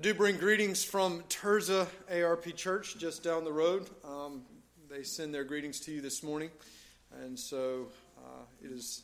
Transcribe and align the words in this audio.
I 0.00 0.02
do 0.02 0.14
bring 0.14 0.38
greetings 0.38 0.82
from 0.82 1.22
Tirzah 1.28 1.86
ARP 2.10 2.56
Church 2.56 2.96
just 2.96 3.22
down 3.22 3.44
the 3.44 3.52
road. 3.52 3.86
Um, 4.02 4.40
they 4.88 5.02
send 5.02 5.34
their 5.34 5.44
greetings 5.44 5.78
to 5.80 5.92
you 5.92 6.00
this 6.00 6.22
morning. 6.22 6.48
And 7.22 7.38
so 7.38 7.88
uh, 8.16 8.44
it 8.64 8.72
is, 8.72 9.02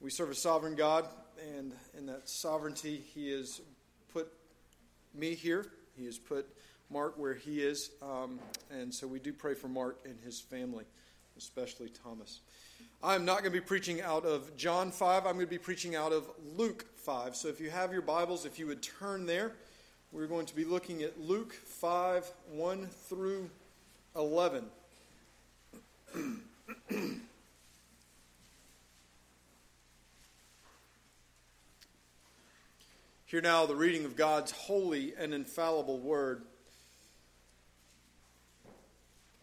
we 0.00 0.10
serve 0.10 0.30
a 0.30 0.34
sovereign 0.34 0.74
God, 0.74 1.06
and 1.54 1.72
in 1.96 2.06
that 2.06 2.28
sovereignty, 2.28 3.04
He 3.14 3.30
has 3.30 3.60
put 4.12 4.32
me 5.14 5.36
here. 5.36 5.64
He 5.96 6.06
has 6.06 6.18
put 6.18 6.48
Mark 6.90 7.16
where 7.16 7.34
he 7.34 7.60
is. 7.60 7.92
Um, 8.02 8.40
and 8.68 8.92
so 8.92 9.06
we 9.06 9.20
do 9.20 9.32
pray 9.32 9.54
for 9.54 9.68
Mark 9.68 10.00
and 10.04 10.18
his 10.24 10.40
family, 10.40 10.86
especially 11.38 11.90
Thomas. 12.02 12.40
I'm 13.00 13.24
not 13.24 13.42
going 13.42 13.52
to 13.52 13.60
be 13.60 13.60
preaching 13.60 14.02
out 14.02 14.24
of 14.24 14.56
John 14.56 14.90
5. 14.90 15.24
I'm 15.24 15.34
going 15.34 15.46
to 15.46 15.50
be 15.50 15.56
preaching 15.56 15.94
out 15.94 16.12
of 16.12 16.28
Luke 16.56 16.84
5. 16.96 17.36
So 17.36 17.46
if 17.46 17.60
you 17.60 17.70
have 17.70 17.92
your 17.92 18.02
Bibles, 18.02 18.44
if 18.44 18.58
you 18.58 18.66
would 18.66 18.82
turn 18.82 19.26
there, 19.26 19.52
we're 20.16 20.26
going 20.26 20.46
to 20.46 20.56
be 20.56 20.64
looking 20.64 21.02
at 21.02 21.20
Luke 21.20 21.52
5 21.52 22.32
1 22.52 22.86
through 23.06 23.50
11. 24.16 24.64
Hear 33.26 33.42
now 33.42 33.66
the 33.66 33.76
reading 33.76 34.06
of 34.06 34.16
God's 34.16 34.52
holy 34.52 35.12
and 35.18 35.34
infallible 35.34 35.98
word. 35.98 36.40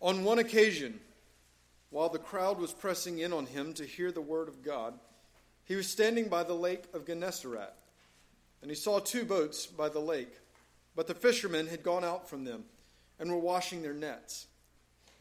On 0.02 0.24
one 0.24 0.40
occasion, 0.40 1.00
while 1.92 2.10
the 2.10 2.18
crowd 2.18 2.58
was 2.58 2.74
pressing 2.74 3.20
in 3.20 3.32
on 3.32 3.46
him 3.46 3.76
to 3.76 3.86
hear 3.86 4.12
the 4.12 4.22
word 4.22 4.48
of 4.48 4.64
God, 4.64 4.96
he 5.66 5.76
was 5.76 5.88
standing 5.88 6.30
by 6.30 6.42
the 6.42 6.56
lake 6.56 6.86
of 6.96 7.06
Gennesaret, 7.06 7.76
and 8.64 8.72
he 8.72 8.76
saw 8.76 8.98
two 8.98 9.24
boats 9.24 9.68
by 9.68 9.88
the 9.88 10.00
lake, 10.00 10.40
but 10.96 11.08
the 11.08 11.16
fishermen 11.16 11.68
had 11.68 11.84
gone 11.84 12.04
out 12.04 12.30
from 12.30 12.44
them 12.44 12.64
and 13.20 13.32
were 13.32 13.38
washing 13.38 13.82
their 13.82 13.94
nets. 13.94 14.48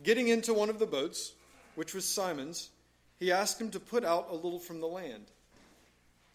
Getting 0.03 0.29
into 0.29 0.55
one 0.55 0.71
of 0.71 0.79
the 0.79 0.87
boats, 0.87 1.33
which 1.75 1.95
was 1.95 2.05
Simon's, 2.05 2.71
he 3.19 3.31
asked 3.31 3.61
him 3.61 3.71
to 3.71 3.81
put 3.81 4.05
out 4.05 4.29
a 4.31 4.35
little 4.35 4.59
from 4.59 4.81
the 4.81 4.87
land. 4.87 5.25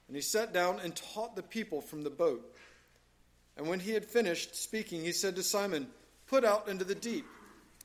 And 0.08 0.16
he 0.16 0.22
sat 0.22 0.54
down 0.54 0.80
and 0.84 0.96
taught 0.96 1.36
the 1.36 1.44
people 1.44 1.82
from 1.82 2.04
the 2.04 2.10
boat. 2.10 2.56
And 3.58 3.68
when 3.68 3.80
he 3.80 3.92
had 3.92 4.06
finished 4.06 4.56
speaking, 4.56 5.04
he 5.04 5.12
said 5.12 5.36
to 5.36 5.44
Simon, 5.44 5.88
Put 6.28 6.46
out 6.46 6.68
into 6.68 6.86
the 6.86 6.96
deep, 6.96 7.26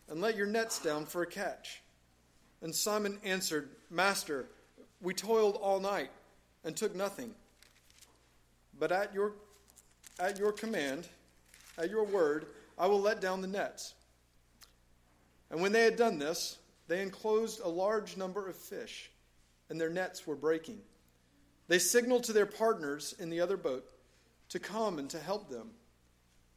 and 0.08 0.20
let 0.20 0.36
your 0.36 0.46
nets 0.46 0.78
down 0.78 1.06
for 1.06 1.22
a 1.22 1.26
catch. 1.26 1.82
And 2.60 2.74
Simon 2.74 3.18
answered, 3.24 3.70
Master, 3.90 4.46
we 5.00 5.14
toiled 5.14 5.56
all 5.56 5.80
night 5.80 6.10
and 6.64 6.76
took 6.76 6.94
nothing. 6.94 7.34
But 8.78 8.92
at 8.92 9.12
your, 9.12 9.32
at 10.20 10.38
your 10.38 10.52
command, 10.52 11.08
at 11.78 11.90
your 11.90 12.04
word, 12.04 12.46
I 12.78 12.86
will 12.86 13.00
let 13.00 13.20
down 13.20 13.40
the 13.40 13.48
nets. 13.48 13.94
And 15.50 15.60
when 15.60 15.72
they 15.72 15.84
had 15.84 15.96
done 15.96 16.18
this, 16.18 16.58
they 16.88 17.02
enclosed 17.02 17.60
a 17.60 17.68
large 17.68 18.16
number 18.16 18.48
of 18.48 18.56
fish, 18.56 19.10
and 19.68 19.80
their 19.80 19.90
nets 19.90 20.26
were 20.26 20.36
breaking. 20.36 20.80
They 21.68 21.78
signaled 21.78 22.24
to 22.24 22.32
their 22.32 22.46
partners 22.46 23.14
in 23.18 23.30
the 23.30 23.40
other 23.40 23.56
boat 23.56 23.88
to 24.50 24.58
come 24.58 24.98
and 24.98 25.08
to 25.10 25.18
help 25.18 25.48
them. 25.48 25.70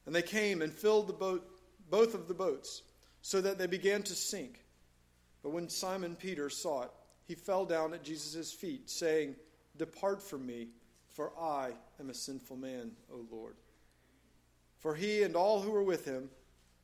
And 0.06 0.14
they 0.14 0.22
came 0.22 0.62
and 0.62 0.74
filled 0.74 1.08
the 1.08 1.14
boat, 1.14 1.48
both 1.90 2.14
of 2.14 2.28
the 2.28 2.34
boats, 2.34 2.82
so 3.22 3.42
that 3.42 3.58
they 3.58 3.68
began 3.68 4.04
to 4.04 4.14
sink. 4.14 4.64
But 5.42 5.52
when 5.52 5.70
Simon 5.70 6.16
Peter 6.16 6.50
saw 6.50 6.84
it, 6.84 6.92
he 7.28 7.36
fell 7.36 7.66
down 7.66 7.94
at 7.94 8.04
Jesus' 8.04 8.52
feet, 8.52 8.90
saying, 8.90 9.36
Depart 9.78 10.22
from 10.22 10.46
me, 10.46 10.70
for 11.10 11.32
I 11.40 11.72
am 12.00 12.10
a 12.10 12.14
sinful 12.14 12.58
man, 12.58 12.92
O 13.12 13.26
Lord. 13.32 13.56
For 14.86 14.94
he 14.94 15.23
and 15.23 15.36
all 15.36 15.61
who 15.61 15.72
were 15.72 15.81
with 15.81 16.05
him 16.05 16.30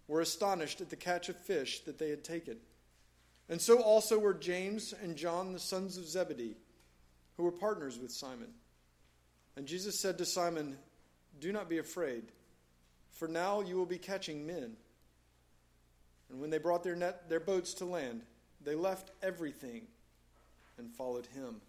were 0.07 0.21
astonished 0.21 0.81
at 0.81 0.89
the 0.89 0.95
catch 0.95 1.29
of 1.29 1.35
fish 1.35 1.81
that 1.81 1.99
they 1.99 2.09
had 2.09 2.23
taken. 2.23 2.57
And 3.47 3.61
so 3.61 3.79
also 3.79 4.17
were 4.17 4.33
James 4.33 4.91
and 5.03 5.15
John, 5.15 5.53
the 5.53 5.59
sons 5.59 5.97
of 5.97 6.07
Zebedee 6.07 6.55
who 7.37 7.43
were 7.43 7.51
partners 7.51 7.99
with 7.99 8.11
Simon. 8.11 8.47
And 9.55 9.67
Jesus 9.67 9.99
said 9.99 10.17
to 10.17 10.25
Simon, 10.25 10.79
Do 11.39 11.51
not 11.51 11.69
be 11.69 11.77
afraid, 11.77 12.23
for 13.11 13.27
now 13.27 13.61
you 13.61 13.75
will 13.75 13.85
be 13.85 13.99
catching 13.99 14.47
men. 14.47 14.77
And 16.31 16.41
when 16.41 16.49
they 16.49 16.57
brought 16.57 16.83
their, 16.83 16.95
net, 16.95 17.29
their 17.29 17.39
boats 17.39 17.75
to 17.75 17.85
land, 17.85 18.23
they 18.63 18.73
left 18.73 19.11
everything 19.21 19.83
and 20.79 20.91
followed 20.91 21.27
him. 21.27 21.61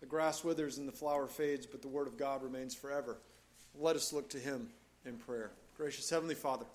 The 0.00 0.06
grass 0.06 0.42
withers 0.42 0.78
and 0.78 0.88
the 0.88 0.92
flower 0.92 1.26
fades, 1.26 1.66
but 1.66 1.82
the 1.82 1.88
word 1.88 2.06
of 2.06 2.16
God 2.16 2.42
remains 2.42 2.74
forever. 2.74 3.18
Let 3.78 3.96
us 3.96 4.10
look 4.10 4.30
to 4.30 4.38
him 4.38 4.70
in 5.06 5.16
prayer. 5.16 5.50
Gracious 5.76 6.10
Heavenly 6.10 6.34
Father, 6.34 6.66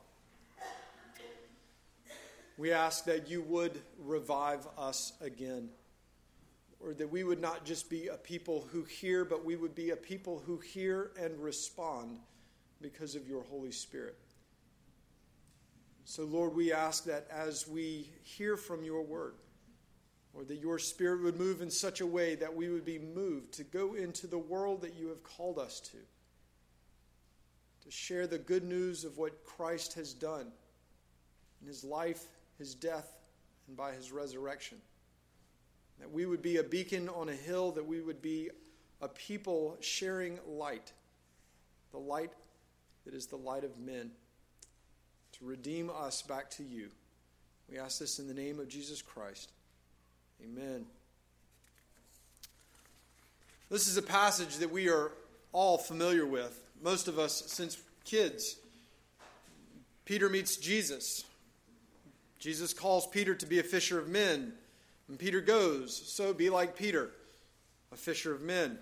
we 2.58 2.72
ask 2.72 3.06
that 3.06 3.30
you 3.30 3.42
would 3.44 3.80
revive 4.00 4.68
us 4.78 5.14
again 5.22 5.70
or 6.80 6.94
that 6.94 7.12
we 7.12 7.24
would 7.24 7.42
not 7.42 7.66
just 7.66 7.90
be 7.90 8.08
a 8.08 8.18
people 8.18 8.68
who 8.72 8.84
hear, 8.84 9.26
but 9.26 9.46
we 9.46 9.56
would 9.56 9.76
be 9.76 9.92
a 9.92 9.96
people 9.96 10.42
who 10.46 10.58
hear 10.58 11.12
and 11.20 11.40
respond 11.40 12.20
because 12.82 13.16
of 13.16 13.28
your 13.28 13.44
Holy 13.44 13.72
Spirit. 13.72 14.18
So, 16.04 16.24
Lord, 16.24 16.56
we 16.56 16.72
ask 16.72 17.06
that 17.06 17.28
as 17.32 17.68
we 17.68 18.10
hear 18.24 18.58
from 18.58 18.84
your 18.84 19.02
word, 19.02 19.36
or 20.34 20.44
that 20.44 20.58
your 20.58 20.78
spirit 20.78 21.24
would 21.24 21.40
move 21.40 21.62
in 21.62 21.72
such 21.72 22.02
a 22.02 22.06
way 22.06 22.36
that 22.36 22.54
we 22.54 22.70
would 22.70 22.86
be 22.86 23.00
moved 23.00 23.54
to 23.54 23.64
go 23.64 23.94
into 23.96 24.28
the 24.28 24.38
world 24.38 24.82
that 24.82 24.94
you 24.94 25.08
have 25.08 25.24
called 25.24 25.58
us 25.58 25.80
to, 25.80 25.98
to 27.86 27.92
share 27.92 28.28
the 28.28 28.38
good 28.38 28.64
news 28.64 29.06
of 29.06 29.18
what 29.18 29.46
Christ 29.46 29.94
has 29.94 30.14
done 30.14 30.48
in 31.62 31.68
his 31.68 31.84
life, 31.84 32.24
his 32.58 32.74
death, 32.76 33.20
and 33.68 33.78
by 33.78 33.94
his 33.94 34.12
resurrection. 34.12 34.80
That 36.00 36.12
we 36.12 36.26
would 36.26 36.42
be 36.42 36.58
a 36.58 36.64
beacon 36.64 37.08
on 37.10 37.30
a 37.30 37.34
hill, 37.34 37.72
that 37.72 37.86
we 37.86 38.02
would 38.02 38.22
be 38.22 38.50
a 39.02 39.08
people 39.08 39.78
sharing 39.82 40.40
light, 40.48 40.92
the 41.92 42.00
light 42.00 42.32
that 43.06 43.14
is 43.14 43.28
the 43.28 43.36
light 43.36 43.64
of 43.64 43.78
men, 43.78 44.12
to 45.34 45.46
redeem 45.46 45.90
us 45.90 46.22
back 46.22 46.50
to 46.52 46.64
you. 46.64 46.90
We 47.70 47.78
ask 47.78 48.00
this 48.00 48.20
in 48.20 48.28
the 48.28 48.34
name 48.34 48.60
of 48.60 48.68
Jesus 48.68 49.02
Christ. 49.02 49.52
Amen. 50.44 50.86
This 53.70 53.88
is 53.88 53.98
a 53.98 54.02
passage 54.02 54.58
that 54.58 54.72
we 54.72 54.90
are 54.90 55.12
all 55.52 55.78
familiar 55.78 56.26
with, 56.26 56.62
most 56.82 57.08
of 57.08 57.20
us 57.20 57.44
since 57.48 57.78
kids. 58.04 58.58
Peter 60.06 60.30
meets 60.30 60.58
Jesus. 60.58 61.24
Jesus 62.40 62.74
calls 62.74 63.08
Peter 63.08 63.34
to 63.36 63.46
be 63.46 63.60
a 63.60 63.64
fisher 63.64 64.00
of 64.00 64.08
men. 64.08 64.54
And 65.08 65.20
Peter 65.20 65.42
goes, 65.42 65.96
So 65.96 66.34
be 66.34 66.50
like 66.50 66.76
Peter, 66.76 67.10
a 67.92 67.96
fisher 67.96 68.34
of 68.34 68.42
men. 68.42 68.78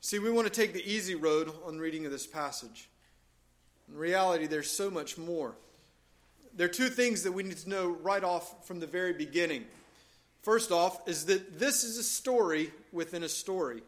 See, 0.00 0.18
we 0.18 0.30
want 0.30 0.46
to 0.46 0.52
take 0.52 0.72
the 0.72 0.86
easy 0.86 1.14
road 1.14 1.50
on 1.64 1.78
reading 1.78 2.04
of 2.06 2.12
this 2.12 2.26
passage. 2.26 2.88
In 3.88 3.96
reality, 3.96 4.46
there's 4.46 4.70
so 4.70 4.90
much 4.90 5.16
more. 5.18 5.54
There 6.56 6.66
are 6.66 6.72
two 6.72 6.88
things 6.88 7.22
that 7.24 7.32
we 7.32 7.42
need 7.42 7.56
to 7.58 7.68
know 7.68 7.88
right 8.02 8.22
off 8.22 8.66
from 8.66 8.80
the 8.80 8.86
very 8.86 9.12
beginning. 9.12 9.64
First 10.42 10.70
off, 10.70 11.08
is 11.08 11.26
that 11.26 11.58
this 11.58 11.84
is 11.84 11.98
a 11.98 12.02
story 12.02 12.70
within 12.92 13.22
a 13.22 13.28
story. 13.28 13.82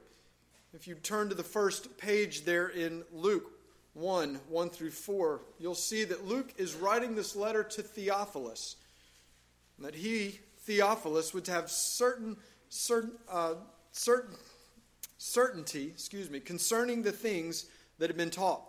If 0.77 0.87
you 0.87 0.95
turn 0.95 1.31
to 1.31 1.35
the 1.35 1.43
first 1.43 1.97
page 1.97 2.45
there 2.45 2.69
in 2.69 3.03
Luke 3.11 3.51
1 3.95 4.39
1 4.47 4.69
through 4.69 4.91
4, 4.91 5.41
you'll 5.59 5.75
see 5.75 6.05
that 6.05 6.27
Luke 6.27 6.53
is 6.59 6.75
writing 6.75 7.15
this 7.15 7.35
letter 7.35 7.65
to 7.65 7.83
Theophilus. 7.83 8.77
That 9.79 9.95
he 9.95 10.39
Theophilus 10.59 11.33
would 11.33 11.47
have 11.47 11.71
certain, 11.71 12.37
certain, 12.69 13.13
uh, 13.27 13.55
certain 13.91 14.37
certainty, 15.17 15.87
excuse 15.87 16.29
me, 16.29 16.41
concerning 16.41 17.03
the 17.03 17.11
things 17.11 17.71
that 17.99 18.11
had 18.11 18.19
been 18.19 18.29
taught. 18.29 18.63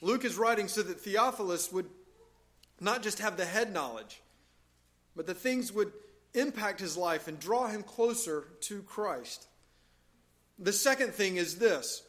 Luke 0.00 0.24
is 0.24 0.36
writing 0.36 0.66
so 0.66 0.82
that 0.82 0.98
Theophilus 0.98 1.70
would 1.70 1.88
not 2.80 3.04
just 3.04 3.20
have 3.20 3.36
the 3.36 3.44
head 3.44 3.72
knowledge, 3.72 4.22
but 5.14 5.28
the 5.28 5.34
things 5.34 5.72
would 5.72 5.92
impact 6.34 6.80
his 6.80 6.96
life 6.96 7.28
and 7.28 7.38
draw 7.38 7.68
him 7.68 7.84
closer 7.84 8.48
to 8.62 8.82
Christ. 8.82 9.46
The 10.58 10.72
second 10.72 11.12
thing 11.12 11.36
is 11.36 11.58
this 11.58 12.02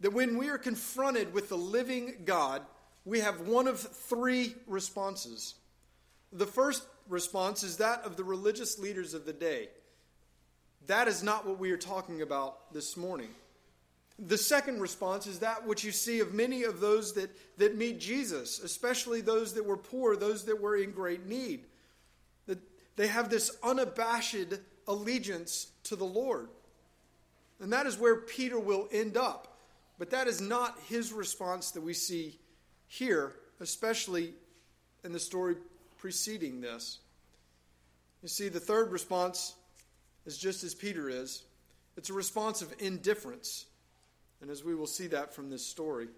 that 0.00 0.12
when 0.12 0.36
we 0.36 0.48
are 0.48 0.58
confronted 0.58 1.32
with 1.32 1.48
the 1.48 1.56
living 1.56 2.14
God, 2.24 2.62
we 3.04 3.20
have 3.20 3.42
one 3.42 3.68
of 3.68 3.78
three 3.78 4.54
responses. 4.66 5.54
The 6.32 6.46
first 6.46 6.84
response 7.08 7.62
is 7.62 7.76
that 7.76 8.02
of 8.04 8.16
the 8.16 8.24
religious 8.24 8.78
leaders 8.78 9.14
of 9.14 9.26
the 9.26 9.32
day. 9.32 9.68
That 10.86 11.06
is 11.06 11.22
not 11.22 11.46
what 11.46 11.58
we 11.58 11.70
are 11.70 11.76
talking 11.76 12.22
about 12.22 12.72
this 12.72 12.96
morning. 12.96 13.28
The 14.18 14.38
second 14.38 14.80
response 14.80 15.26
is 15.26 15.38
that 15.38 15.66
which 15.66 15.84
you 15.84 15.92
see 15.92 16.20
of 16.20 16.34
many 16.34 16.64
of 16.64 16.80
those 16.80 17.14
that, 17.14 17.30
that 17.58 17.76
meet 17.76 18.00
Jesus, 18.00 18.60
especially 18.60 19.20
those 19.20 19.54
that 19.54 19.64
were 19.64 19.76
poor, 19.76 20.16
those 20.16 20.44
that 20.44 20.60
were 20.60 20.76
in 20.76 20.90
great 20.90 21.26
need. 21.26 21.64
That 22.46 22.58
they 22.96 23.06
have 23.06 23.30
this 23.30 23.56
unabashed 23.62 24.54
allegiance 24.86 25.68
to 25.84 25.96
the 25.96 26.04
Lord. 26.04 26.48
And 27.62 27.72
that 27.72 27.86
is 27.86 27.96
where 27.96 28.16
Peter 28.16 28.58
will 28.58 28.88
end 28.92 29.16
up. 29.16 29.56
But 29.98 30.10
that 30.10 30.26
is 30.26 30.40
not 30.40 30.76
his 30.88 31.12
response 31.12 31.70
that 31.70 31.80
we 31.80 31.94
see 31.94 32.38
here, 32.88 33.34
especially 33.60 34.34
in 35.04 35.12
the 35.12 35.20
story 35.20 35.54
preceding 35.98 36.60
this. 36.60 36.98
You 38.20 38.28
see, 38.28 38.48
the 38.48 38.60
third 38.60 38.90
response 38.90 39.54
is 40.26 40.36
just 40.36 40.64
as 40.64 40.74
Peter 40.74 41.08
is 41.08 41.44
it's 41.96 42.10
a 42.10 42.14
response 42.14 42.62
of 42.62 42.74
indifference. 42.80 43.66
And 44.40 44.50
as 44.50 44.64
we 44.64 44.74
will 44.74 44.86
see 44.86 45.06
that 45.08 45.32
from 45.32 45.50
this 45.50 45.64
story. 45.64 46.08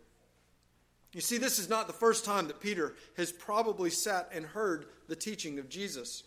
You 1.12 1.20
see, 1.20 1.36
this 1.36 1.58
is 1.58 1.68
not 1.68 1.86
the 1.86 1.92
first 1.92 2.24
time 2.24 2.46
that 2.46 2.60
Peter 2.60 2.94
has 3.16 3.30
probably 3.30 3.90
sat 3.90 4.30
and 4.32 4.46
heard 4.46 4.86
the 5.08 5.16
teaching 5.16 5.58
of 5.58 5.68
Jesus. 5.68 6.22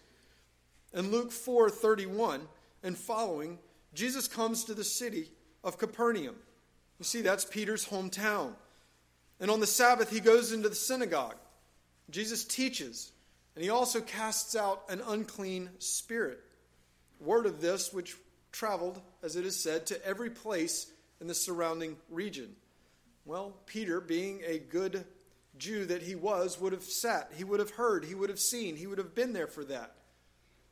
In 0.93 1.11
Luke 1.11 1.31
4:31 1.31 2.47
and 2.83 2.95
following, 2.95 3.57
Jesus 3.93 4.27
comes 4.27 4.63
to 4.65 4.73
the 4.73 4.83
city 4.83 5.31
of 5.63 5.77
Capernaum. 5.77 6.35
You 6.99 7.05
see, 7.05 7.21
that's 7.21 7.45
Peter's 7.45 7.87
hometown. 7.87 8.53
And 9.39 9.51
on 9.51 9.59
the 9.59 9.67
Sabbath, 9.67 10.09
he 10.09 10.19
goes 10.19 10.51
into 10.51 10.69
the 10.69 10.75
synagogue. 10.75 11.35
Jesus 12.09 12.43
teaches, 12.43 13.11
and 13.55 13.63
he 13.63 13.69
also 13.69 13.99
casts 14.01 14.55
out 14.55 14.83
an 14.89 15.01
unclean 15.07 15.69
spirit. 15.79 16.39
Word 17.19 17.45
of 17.45 17.61
this, 17.61 17.93
which 17.93 18.15
traveled, 18.51 19.01
as 19.21 19.35
it 19.35 19.45
is 19.45 19.61
said, 19.61 19.85
to 19.87 20.05
every 20.05 20.29
place 20.29 20.91
in 21.19 21.27
the 21.27 21.33
surrounding 21.33 21.97
region. 22.09 22.55
Well, 23.25 23.57
Peter, 23.65 23.99
being 23.99 24.41
a 24.45 24.59
good 24.59 25.05
Jew 25.57 25.85
that 25.85 26.01
he 26.01 26.15
was, 26.15 26.59
would 26.59 26.71
have 26.71 26.83
sat, 26.83 27.31
he 27.35 27.43
would 27.43 27.59
have 27.59 27.71
heard, 27.71 28.05
he 28.05 28.15
would 28.15 28.29
have 28.29 28.39
seen, 28.39 28.75
he 28.75 28.87
would 28.87 28.99
have 28.99 29.15
been 29.15 29.33
there 29.33 29.47
for 29.47 29.65
that. 29.65 29.95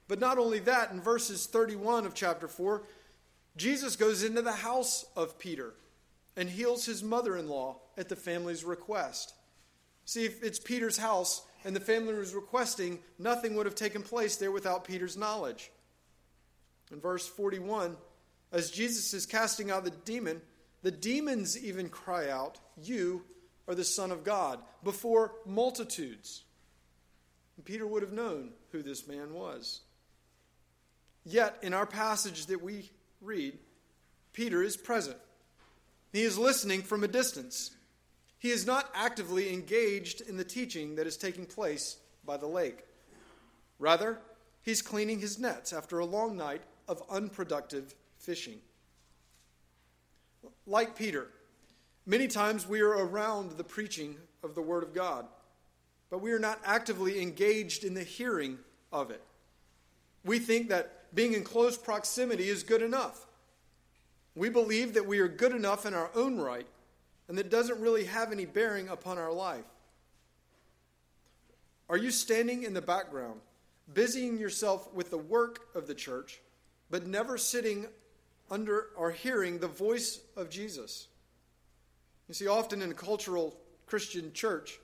But 0.08 0.20
not 0.20 0.38
only 0.38 0.60
that, 0.60 0.92
in 0.92 1.02
verses 1.02 1.48
31 1.48 2.06
of 2.06 2.14
chapter 2.14 2.48
4, 2.48 2.84
Jesus 3.58 3.96
goes 3.96 4.24
into 4.24 4.42
the 4.42 4.52
house 4.52 5.06
of 5.16 5.40
Peter 5.40 5.74
and 6.36 6.50
heals 6.50 6.86
his 6.86 7.04
mother 7.04 7.38
in 7.38 7.48
law 7.48 7.80
at 7.98 8.10
the 8.10 8.16
family's 8.16 8.64
request. 8.64 9.34
See, 10.06 10.26
if 10.26 10.44
it's 10.44 10.60
Peter's 10.60 10.98
house 10.98 11.42
and 11.64 11.76
the 11.76 11.80
family 11.80 12.14
was 12.14 12.34
requesting, 12.34 13.00
nothing 13.18 13.56
would 13.56 13.66
have 13.66 13.76
taken 13.76 14.04
place 14.04 14.36
there 14.36 14.52
without 14.52 14.86
Peter's 14.86 15.18
knowledge. 15.18 15.72
In 16.92 17.00
verse 17.00 17.28
41, 17.28 17.96
as 18.52 18.70
Jesus 18.70 19.14
is 19.14 19.26
casting 19.26 19.72
out 19.72 19.84
the 19.84 19.92
demon, 19.92 20.42
the 20.84 20.92
demons 20.92 21.58
even 21.58 21.90
cry 21.90 22.30
out, 22.30 22.60
You 22.82 23.24
are 23.68 23.74
the 23.74 23.84
Son 23.84 24.12
of 24.12 24.24
God, 24.24 24.60
before 24.84 25.34
multitudes. 25.46 26.44
And 27.58 27.66
Peter 27.66 27.88
would 27.88 28.04
have 28.04 28.14
known 28.14 28.52
who 28.72 28.84
this 28.84 29.08
man 29.08 29.34
was. 29.34 29.82
Yet, 31.24 31.58
in 31.64 31.74
our 31.74 31.88
passage 31.88 32.46
that 32.46 32.62
we 32.62 32.92
read, 33.26 33.58
Peter 34.34 34.62
is 34.62 34.78
present. 34.78 35.18
He 36.14 36.22
is 36.22 36.38
listening 36.38 36.82
from 36.82 37.04
a 37.04 37.08
distance. 37.08 37.72
He 38.38 38.52
is 38.52 38.66
not 38.66 38.90
actively 38.94 39.52
engaged 39.52 40.22
in 40.22 40.38
the 40.38 40.44
teaching 40.44 40.96
that 40.96 41.08
is 41.08 41.18
taking 41.18 41.46
place 41.46 41.98
by 42.26 42.38
the 42.38 42.48
lake. 42.48 42.84
Rather, 43.80 44.20
he's 44.62 44.82
cleaning 44.82 45.20
his 45.20 45.40
nets 45.40 45.74
after 45.74 46.00
a 46.00 46.06
long 46.06 46.38
night 46.38 46.62
of 46.88 47.02
unproductive 47.10 47.96
fishing. 48.18 48.60
Like 50.68 50.96
Peter, 50.96 51.28
many 52.06 52.28
times 52.28 52.68
we 52.68 52.82
are 52.82 52.90
around 52.90 53.52
the 53.52 53.64
preaching 53.64 54.16
of 54.44 54.56
the 54.56 54.62
Word 54.62 54.84
of 54.84 54.94
God, 54.94 55.26
but 56.10 56.22
we 56.22 56.32
are 56.32 56.40
not 56.40 56.60
actively 56.64 57.22
engaged 57.22 57.84
in 57.84 57.94
the 57.94 58.04
hearing 58.04 58.60
of 58.92 59.10
it. 59.12 59.24
We 60.24 60.40
think 60.40 60.70
that 60.70 60.95
being 61.16 61.34
in 61.34 61.44
close 61.44 61.78
proximity 61.78 62.50
is 62.50 62.62
good 62.62 62.82
enough. 62.82 63.26
We 64.36 64.50
believe 64.50 64.94
that 64.94 65.08
we 65.08 65.20
are 65.20 65.30
good 65.30 65.54
enough 65.54 65.86
in 65.86 65.94
our 65.94 66.12
own 66.14 66.38
right 66.38 66.68
and 67.28 67.38
that 67.38 67.50
doesn't 67.50 67.80
really 67.80 68.06
have 68.06 68.32
any 68.32 68.46
bearing 68.46 68.90
upon 68.90 69.18
our 69.18 69.32
life. 69.32 69.66
Are 71.90 71.98
you 71.98 72.12
standing 72.12 72.64
in 72.64 72.74
the 72.74 72.82
background, 72.82 73.40
busying 73.94 74.38
yourself 74.38 74.94
with 74.94 75.10
the 75.10 75.18
work 75.18 75.68
of 75.74 75.88
the 75.88 75.96
church, 75.96 76.42
but 76.90 77.08
never 77.08 77.38
sitting 77.38 77.88
under 78.52 78.88
or 78.96 79.12
hearing 79.12 79.60
the 79.60 79.68
voice 79.68 80.20
of 80.36 80.50
Jesus? 80.50 81.08
You 82.28 82.34
see, 82.34 82.48
often 82.48 82.82
in 82.82 82.92
a 82.92 82.96
cultural 82.96 83.56
Christian 83.86 84.34
church, 84.34 84.80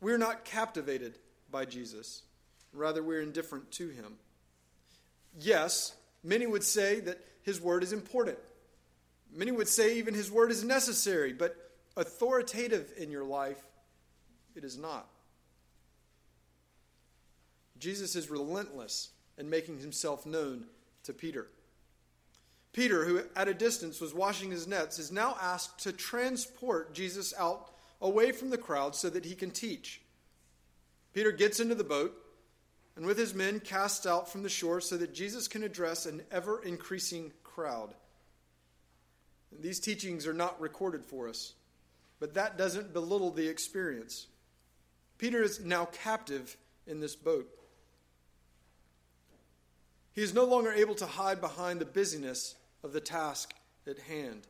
we're 0.00 0.18
not 0.18 0.44
captivated 0.44 1.18
by 1.50 1.64
Jesus. 1.64 2.22
Rather, 2.72 3.02
we're 3.02 3.22
indifferent 3.22 3.70
to 3.72 3.88
him. 3.88 4.14
Yes, 5.38 5.94
many 6.22 6.46
would 6.46 6.64
say 6.64 7.00
that 7.00 7.18
his 7.42 7.60
word 7.60 7.82
is 7.82 7.92
important. 7.92 8.38
Many 9.32 9.52
would 9.52 9.68
say 9.68 9.98
even 9.98 10.14
his 10.14 10.30
word 10.30 10.50
is 10.50 10.64
necessary, 10.64 11.32
but 11.32 11.56
authoritative 11.96 12.92
in 12.96 13.10
your 13.10 13.24
life, 13.24 13.62
it 14.54 14.64
is 14.64 14.78
not. 14.78 15.08
Jesus 17.78 18.14
is 18.14 18.30
relentless 18.30 19.10
in 19.36 19.50
making 19.50 19.80
himself 19.80 20.24
known 20.24 20.64
to 21.02 21.12
Peter. 21.12 21.48
Peter, 22.72 23.04
who 23.04 23.22
at 23.36 23.48
a 23.48 23.54
distance 23.54 24.00
was 24.00 24.14
washing 24.14 24.50
his 24.50 24.66
nets, 24.66 24.98
is 24.98 25.12
now 25.12 25.36
asked 25.40 25.80
to 25.80 25.92
transport 25.92 26.94
Jesus 26.94 27.34
out 27.38 27.70
away 28.00 28.32
from 28.32 28.50
the 28.50 28.58
crowd 28.58 28.94
so 28.94 29.10
that 29.10 29.24
he 29.24 29.34
can 29.34 29.50
teach. 29.50 30.00
Peter 31.12 31.30
gets 31.30 31.60
into 31.60 31.74
the 31.74 31.84
boat 31.84 32.16
and 32.96 33.06
with 33.06 33.18
his 33.18 33.34
men 33.34 33.60
cast 33.60 34.06
out 34.06 34.30
from 34.30 34.42
the 34.42 34.48
shore 34.48 34.80
so 34.80 34.96
that 34.96 35.14
Jesus 35.14 35.48
can 35.48 35.62
address 35.62 36.06
an 36.06 36.22
ever 36.30 36.62
increasing 36.62 37.32
crowd. 37.42 37.94
These 39.60 39.80
teachings 39.80 40.26
are 40.26 40.34
not 40.34 40.60
recorded 40.60 41.04
for 41.04 41.28
us, 41.28 41.54
but 42.20 42.34
that 42.34 42.58
doesn't 42.58 42.92
belittle 42.92 43.30
the 43.30 43.48
experience. 43.48 44.26
Peter 45.18 45.42
is 45.42 45.64
now 45.64 45.86
captive 45.86 46.56
in 46.86 47.00
this 47.00 47.16
boat. 47.16 47.48
He 50.12 50.22
is 50.22 50.34
no 50.34 50.44
longer 50.44 50.72
able 50.72 50.94
to 50.96 51.06
hide 51.06 51.40
behind 51.40 51.80
the 51.80 51.86
busyness 51.86 52.54
of 52.82 52.92
the 52.92 53.00
task 53.00 53.54
at 53.86 53.98
hand. 53.98 54.46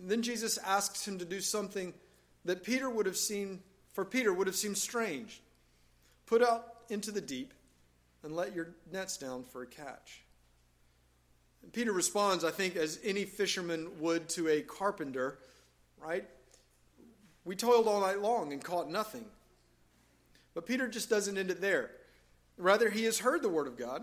And 0.00 0.10
then 0.10 0.22
Jesus 0.22 0.58
asks 0.58 1.06
him 1.06 1.18
to 1.18 1.24
do 1.24 1.40
something 1.40 1.94
that 2.44 2.62
Peter 2.62 2.90
would 2.90 3.06
have 3.06 3.16
seen, 3.16 3.62
for 3.92 4.04
Peter 4.04 4.32
would 4.32 4.46
have 4.46 4.56
seemed 4.56 4.78
strange. 4.78 5.40
Put 6.26 6.42
out 6.42 6.73
into 6.90 7.10
the 7.10 7.20
deep 7.20 7.52
and 8.22 8.34
let 8.34 8.54
your 8.54 8.68
nets 8.92 9.16
down 9.16 9.44
for 9.44 9.62
a 9.62 9.66
catch. 9.66 10.22
And 11.62 11.72
Peter 11.72 11.92
responds, 11.92 12.44
I 12.44 12.50
think, 12.50 12.76
as 12.76 12.98
any 13.04 13.24
fisherman 13.24 13.88
would 14.00 14.28
to 14.30 14.48
a 14.48 14.62
carpenter, 14.62 15.38
right? 15.98 16.24
We 17.44 17.56
toiled 17.56 17.88
all 17.88 18.00
night 18.00 18.20
long 18.20 18.52
and 18.52 18.62
caught 18.62 18.90
nothing. 18.90 19.24
But 20.54 20.66
Peter 20.66 20.88
just 20.88 21.10
doesn't 21.10 21.36
end 21.36 21.50
it 21.50 21.60
there. 21.60 21.90
Rather, 22.56 22.90
he 22.90 23.04
has 23.04 23.18
heard 23.18 23.42
the 23.42 23.48
word 23.48 23.66
of 23.66 23.76
God, 23.76 24.02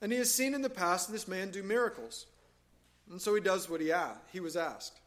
and 0.00 0.10
he 0.10 0.18
has 0.18 0.32
seen 0.32 0.54
in 0.54 0.62
the 0.62 0.70
past 0.70 1.12
this 1.12 1.28
man 1.28 1.50
do 1.50 1.62
miracles. 1.62 2.26
And 3.10 3.20
so 3.20 3.34
he 3.34 3.40
does 3.40 3.68
what 3.68 3.80
he, 3.80 3.92
he 4.32 4.40
was 4.40 4.56
asked. 4.56 5.00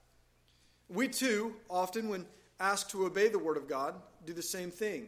We 0.89 1.07
too, 1.07 1.55
often, 1.69 2.09
when 2.09 2.25
asked 2.59 2.91
to 2.91 3.05
obey 3.05 3.27
the 3.29 3.39
word 3.39 3.57
of 3.57 3.67
God, 3.67 3.95
do 4.25 4.33
the 4.33 4.41
same 4.41 4.69
thing. 4.69 5.07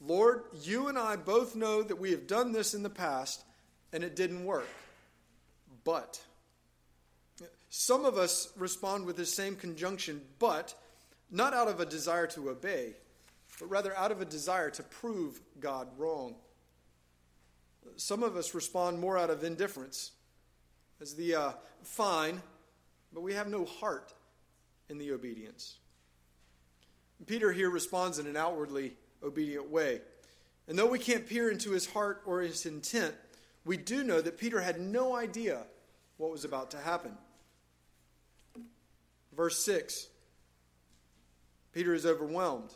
Lord, 0.00 0.44
you 0.62 0.88
and 0.88 0.98
I 0.98 1.16
both 1.16 1.56
know 1.56 1.82
that 1.82 1.98
we 1.98 2.10
have 2.10 2.26
done 2.26 2.52
this 2.52 2.74
in 2.74 2.82
the 2.82 2.90
past 2.90 3.44
and 3.92 4.04
it 4.04 4.16
didn't 4.16 4.44
work. 4.44 4.68
But 5.84 6.20
some 7.70 8.04
of 8.04 8.18
us 8.18 8.52
respond 8.56 9.06
with 9.06 9.16
the 9.16 9.26
same 9.26 9.56
conjunction, 9.56 10.20
but 10.38 10.74
not 11.30 11.54
out 11.54 11.68
of 11.68 11.80
a 11.80 11.86
desire 11.86 12.26
to 12.28 12.50
obey, 12.50 12.94
but 13.58 13.70
rather 13.70 13.96
out 13.96 14.12
of 14.12 14.20
a 14.20 14.24
desire 14.24 14.70
to 14.70 14.82
prove 14.82 15.40
God 15.60 15.88
wrong. 15.96 16.34
Some 17.96 18.22
of 18.22 18.36
us 18.36 18.54
respond 18.54 18.98
more 18.98 19.16
out 19.16 19.30
of 19.30 19.44
indifference, 19.44 20.12
as 21.00 21.14
the 21.14 21.34
uh, 21.34 21.52
fine, 21.82 22.42
but 23.12 23.22
we 23.22 23.34
have 23.34 23.48
no 23.48 23.64
heart 23.64 24.12
in 24.88 24.98
the 24.98 25.12
obedience. 25.12 25.76
Peter 27.26 27.52
here 27.52 27.70
responds 27.70 28.18
in 28.18 28.26
an 28.26 28.36
outwardly 28.36 28.94
obedient 29.22 29.70
way. 29.70 30.00
And 30.68 30.78
though 30.78 30.86
we 30.86 30.98
can't 30.98 31.26
peer 31.26 31.50
into 31.50 31.70
his 31.70 31.86
heart 31.86 32.22
or 32.26 32.40
his 32.40 32.66
intent, 32.66 33.14
we 33.64 33.76
do 33.76 34.04
know 34.04 34.20
that 34.20 34.38
Peter 34.38 34.60
had 34.60 34.80
no 34.80 35.14
idea 35.14 35.62
what 36.16 36.30
was 36.30 36.44
about 36.44 36.70
to 36.72 36.78
happen. 36.78 37.12
Verse 39.36 39.58
6 39.64 40.08
Peter 41.72 41.92
is 41.92 42.06
overwhelmed. 42.06 42.70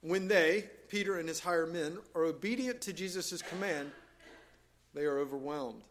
When 0.00 0.28
they, 0.28 0.68
Peter 0.88 1.18
and 1.18 1.28
his 1.28 1.40
hired 1.40 1.72
men, 1.72 1.98
are 2.14 2.24
obedient 2.24 2.80
to 2.82 2.92
Jesus' 2.92 3.42
command, 3.42 3.90
they 4.92 5.04
are 5.04 5.18
overwhelmed. 5.18 5.82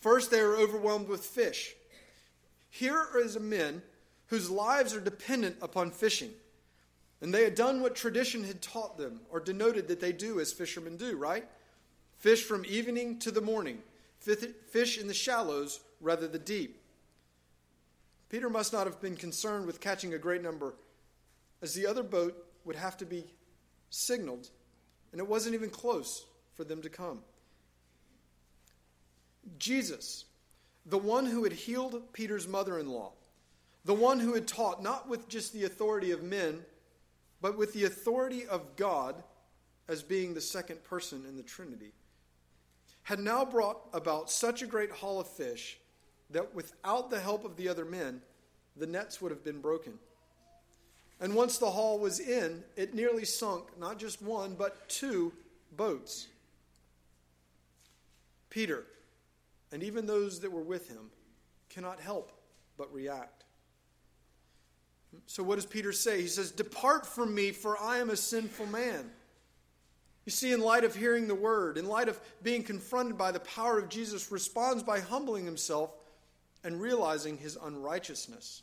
First, 0.00 0.30
they 0.30 0.40
are 0.40 0.56
overwhelmed 0.56 1.08
with 1.08 1.24
fish. 1.24 1.74
Here 2.68 3.06
is 3.16 3.36
a 3.36 3.40
men 3.40 3.82
whose 4.26 4.50
lives 4.50 4.94
are 4.94 5.00
dependent 5.00 5.56
upon 5.62 5.90
fishing. 5.92 6.32
And 7.24 7.32
they 7.32 7.42
had 7.42 7.54
done 7.54 7.80
what 7.80 7.96
tradition 7.96 8.44
had 8.44 8.60
taught 8.60 8.98
them, 8.98 9.22
or 9.30 9.40
denoted 9.40 9.88
that 9.88 9.98
they 9.98 10.12
do 10.12 10.40
as 10.40 10.52
fishermen 10.52 10.98
do, 10.98 11.16
right? 11.16 11.48
Fish 12.18 12.44
from 12.44 12.66
evening 12.66 13.18
to 13.20 13.30
the 13.30 13.40
morning, 13.40 13.78
fish 14.18 14.98
in 14.98 15.06
the 15.08 15.14
shallows 15.14 15.80
rather 16.02 16.28
the 16.28 16.38
deep. 16.38 16.82
Peter 18.28 18.50
must 18.50 18.74
not 18.74 18.86
have 18.86 19.00
been 19.00 19.16
concerned 19.16 19.64
with 19.64 19.80
catching 19.80 20.12
a 20.12 20.18
great 20.18 20.42
number, 20.42 20.74
as 21.62 21.72
the 21.72 21.86
other 21.86 22.02
boat 22.02 22.36
would 22.66 22.76
have 22.76 22.98
to 22.98 23.06
be 23.06 23.24
signaled, 23.88 24.50
and 25.10 25.18
it 25.18 25.26
wasn't 25.26 25.54
even 25.54 25.70
close 25.70 26.26
for 26.52 26.64
them 26.64 26.82
to 26.82 26.90
come. 26.90 27.20
Jesus, 29.58 30.26
the 30.84 30.98
one 30.98 31.24
who 31.24 31.42
had 31.44 31.54
healed 31.54 32.02
Peter's 32.12 32.46
mother 32.46 32.78
in 32.78 32.90
law, 32.90 33.12
the 33.86 33.94
one 33.94 34.20
who 34.20 34.34
had 34.34 34.46
taught 34.46 34.82
not 34.82 35.08
with 35.08 35.26
just 35.26 35.54
the 35.54 35.64
authority 35.64 36.10
of 36.10 36.22
men, 36.22 36.66
but 37.44 37.58
with 37.58 37.74
the 37.74 37.84
authority 37.84 38.46
of 38.46 38.74
God 38.74 39.22
as 39.86 40.02
being 40.02 40.32
the 40.32 40.40
second 40.40 40.82
person 40.82 41.26
in 41.28 41.36
the 41.36 41.42
Trinity, 41.42 41.92
had 43.02 43.18
now 43.18 43.44
brought 43.44 43.82
about 43.92 44.30
such 44.30 44.62
a 44.62 44.66
great 44.66 44.90
haul 44.90 45.20
of 45.20 45.28
fish 45.28 45.76
that 46.30 46.54
without 46.54 47.10
the 47.10 47.20
help 47.20 47.44
of 47.44 47.58
the 47.58 47.68
other 47.68 47.84
men, 47.84 48.22
the 48.78 48.86
nets 48.86 49.20
would 49.20 49.30
have 49.30 49.44
been 49.44 49.60
broken. 49.60 49.98
And 51.20 51.34
once 51.34 51.58
the 51.58 51.70
haul 51.70 51.98
was 51.98 52.18
in, 52.18 52.64
it 52.76 52.94
nearly 52.94 53.26
sunk 53.26 53.78
not 53.78 53.98
just 53.98 54.22
one, 54.22 54.54
but 54.54 54.88
two 54.88 55.30
boats. 55.76 56.28
Peter, 58.48 58.86
and 59.70 59.82
even 59.82 60.06
those 60.06 60.40
that 60.40 60.50
were 60.50 60.62
with 60.62 60.88
him, 60.88 61.10
cannot 61.68 62.00
help 62.00 62.32
but 62.78 62.90
react. 62.90 63.44
So, 65.26 65.42
what 65.42 65.56
does 65.56 65.66
Peter 65.66 65.92
say? 65.92 66.20
He 66.20 66.28
says, 66.28 66.50
Depart 66.50 67.06
from 67.06 67.34
me, 67.34 67.50
for 67.50 67.78
I 67.78 67.98
am 67.98 68.10
a 68.10 68.16
sinful 68.16 68.66
man. 68.66 69.10
You 70.24 70.32
see, 70.32 70.52
in 70.52 70.60
light 70.60 70.84
of 70.84 70.96
hearing 70.96 71.28
the 71.28 71.34
word, 71.34 71.76
in 71.76 71.86
light 71.86 72.08
of 72.08 72.18
being 72.42 72.62
confronted 72.62 73.18
by 73.18 73.30
the 73.30 73.40
power 73.40 73.78
of 73.78 73.88
Jesus, 73.88 74.32
responds 74.32 74.82
by 74.82 75.00
humbling 75.00 75.44
himself 75.44 75.92
and 76.62 76.80
realizing 76.80 77.36
his 77.36 77.58
unrighteousness. 77.62 78.62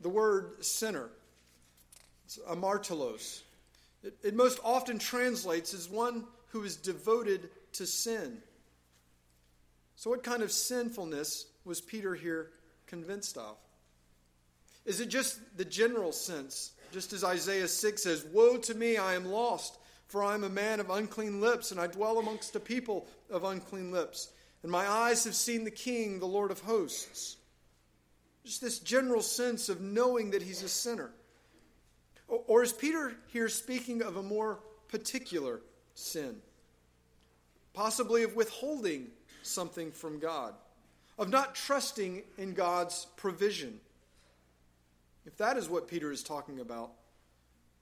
The 0.00 0.08
word 0.08 0.64
sinner, 0.64 1.08
it's 2.24 2.38
amartelos, 2.48 3.42
it, 4.02 4.14
it 4.22 4.34
most 4.34 4.58
often 4.64 4.98
translates 4.98 5.72
as 5.72 5.88
one 5.88 6.24
who 6.48 6.64
is 6.64 6.76
devoted 6.76 7.48
to 7.74 7.86
sin. 7.86 8.38
So, 9.94 10.10
what 10.10 10.22
kind 10.22 10.42
of 10.42 10.50
sinfulness 10.50 11.46
was 11.64 11.80
Peter 11.80 12.14
here 12.14 12.50
convinced 12.86 13.38
of? 13.38 13.56
Is 14.86 15.00
it 15.00 15.08
just 15.08 15.38
the 15.56 15.64
general 15.64 16.12
sense, 16.12 16.70
just 16.92 17.12
as 17.12 17.24
Isaiah 17.24 17.68
6 17.68 18.02
says, 18.02 18.24
Woe 18.32 18.56
to 18.58 18.74
me, 18.74 18.96
I 18.96 19.14
am 19.14 19.26
lost, 19.26 19.76
for 20.06 20.22
I 20.22 20.34
am 20.34 20.44
a 20.44 20.48
man 20.48 20.78
of 20.78 20.90
unclean 20.90 21.40
lips, 21.40 21.72
and 21.72 21.80
I 21.80 21.88
dwell 21.88 22.18
amongst 22.18 22.54
a 22.54 22.60
people 22.60 23.06
of 23.28 23.42
unclean 23.42 23.90
lips, 23.90 24.30
and 24.62 24.70
my 24.70 24.88
eyes 24.88 25.24
have 25.24 25.34
seen 25.34 25.64
the 25.64 25.70
King, 25.72 26.20
the 26.20 26.26
Lord 26.26 26.52
of 26.52 26.60
hosts. 26.60 27.36
Just 28.44 28.60
this 28.60 28.78
general 28.78 29.22
sense 29.22 29.68
of 29.68 29.80
knowing 29.80 30.30
that 30.30 30.42
he's 30.42 30.62
a 30.62 30.68
sinner. 30.68 31.10
Or 32.28 32.62
is 32.62 32.72
Peter 32.72 33.12
here 33.28 33.48
speaking 33.48 34.02
of 34.02 34.16
a 34.16 34.22
more 34.22 34.60
particular 34.88 35.60
sin? 35.94 36.36
Possibly 37.72 38.22
of 38.22 38.36
withholding 38.36 39.08
something 39.42 39.90
from 39.90 40.20
God, 40.20 40.54
of 41.18 41.28
not 41.28 41.56
trusting 41.56 42.22
in 42.38 42.54
God's 42.54 43.06
provision. 43.16 43.80
If 45.26 45.36
that 45.38 45.56
is 45.56 45.68
what 45.68 45.88
Peter 45.88 46.12
is 46.12 46.22
talking 46.22 46.60
about, 46.60 46.92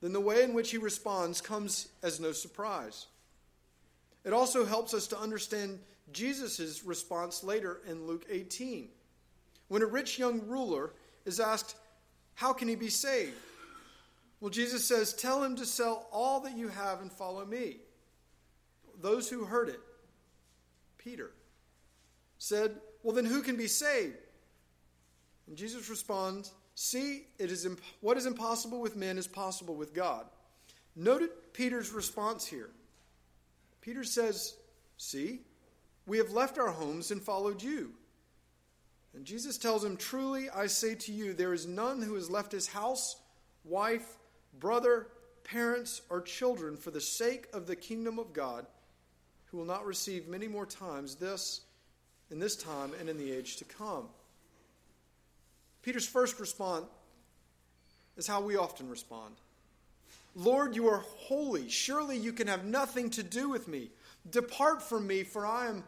then 0.00 0.12
the 0.12 0.20
way 0.20 0.42
in 0.42 0.54
which 0.54 0.70
he 0.70 0.78
responds 0.78 1.40
comes 1.40 1.88
as 2.02 2.20
no 2.20 2.32
surprise. 2.32 3.06
It 4.24 4.32
also 4.32 4.64
helps 4.64 4.94
us 4.94 5.06
to 5.08 5.18
understand 5.18 5.78
Jesus' 6.12 6.84
response 6.84 7.44
later 7.44 7.80
in 7.88 8.06
Luke 8.06 8.26
18, 8.30 8.88
when 9.68 9.82
a 9.82 9.86
rich 9.86 10.18
young 10.18 10.46
ruler 10.46 10.92
is 11.24 11.40
asked, 11.40 11.76
How 12.34 12.52
can 12.52 12.68
he 12.68 12.74
be 12.74 12.90
saved? 12.90 13.34
Well, 14.40 14.50
Jesus 14.50 14.84
says, 14.84 15.12
Tell 15.12 15.42
him 15.42 15.56
to 15.56 15.66
sell 15.66 16.06
all 16.12 16.40
that 16.40 16.56
you 16.56 16.68
have 16.68 17.00
and 17.00 17.10
follow 17.10 17.44
me. 17.44 17.78
Those 19.00 19.28
who 19.28 19.44
heard 19.44 19.68
it, 19.68 19.80
Peter, 20.98 21.30
said, 22.38 22.76
Well, 23.02 23.14
then 23.14 23.24
who 23.24 23.42
can 23.42 23.56
be 23.56 23.66
saved? 23.66 24.16
And 25.46 25.56
Jesus 25.56 25.88
responds, 25.88 26.52
See, 26.74 27.24
it 27.38 27.50
is 27.50 27.66
imp- 27.66 27.80
what 28.00 28.16
is 28.16 28.26
impossible 28.26 28.80
with 28.80 28.96
men 28.96 29.18
is 29.18 29.26
possible 29.26 29.74
with 29.74 29.94
God. 29.94 30.26
Note 30.96 31.52
Peter's 31.52 31.92
response 31.92 32.46
here. 32.46 32.70
Peter 33.80 34.04
says, 34.04 34.54
See, 34.96 35.40
we 36.06 36.18
have 36.18 36.32
left 36.32 36.58
our 36.58 36.70
homes 36.70 37.10
and 37.10 37.22
followed 37.22 37.62
you. 37.62 37.92
And 39.14 39.24
Jesus 39.24 39.58
tells 39.58 39.84
him, 39.84 39.96
Truly 39.96 40.50
I 40.50 40.66
say 40.66 40.94
to 40.96 41.12
you, 41.12 41.32
there 41.32 41.52
is 41.52 41.66
none 41.66 42.02
who 42.02 42.14
has 42.14 42.30
left 42.30 42.52
his 42.52 42.66
house, 42.66 43.16
wife, 43.64 44.16
brother, 44.58 45.08
parents, 45.44 46.02
or 46.10 46.20
children 46.20 46.76
for 46.76 46.90
the 46.90 47.00
sake 47.00 47.46
of 47.52 47.66
the 47.66 47.76
kingdom 47.76 48.18
of 48.18 48.32
God 48.32 48.66
who 49.46 49.58
will 49.58 49.64
not 49.64 49.86
receive 49.86 50.26
many 50.26 50.48
more 50.48 50.66
times 50.66 51.14
this 51.14 51.60
in 52.30 52.38
this 52.40 52.56
time 52.56 52.92
and 52.98 53.08
in 53.08 53.18
the 53.18 53.30
age 53.30 53.56
to 53.56 53.64
come. 53.64 54.08
Peter's 55.84 56.06
first 56.06 56.40
response 56.40 56.86
is 58.16 58.26
how 58.26 58.40
we 58.40 58.56
often 58.56 58.88
respond 58.88 59.34
Lord, 60.36 60.74
you 60.74 60.88
are 60.88 61.04
holy. 61.16 61.68
Surely 61.68 62.16
you 62.16 62.32
can 62.32 62.48
have 62.48 62.64
nothing 62.64 63.08
to 63.10 63.22
do 63.22 63.48
with 63.48 63.68
me. 63.68 63.90
Depart 64.28 64.82
from 64.82 65.06
me, 65.06 65.22
for 65.22 65.46
I 65.46 65.68
am 65.68 65.84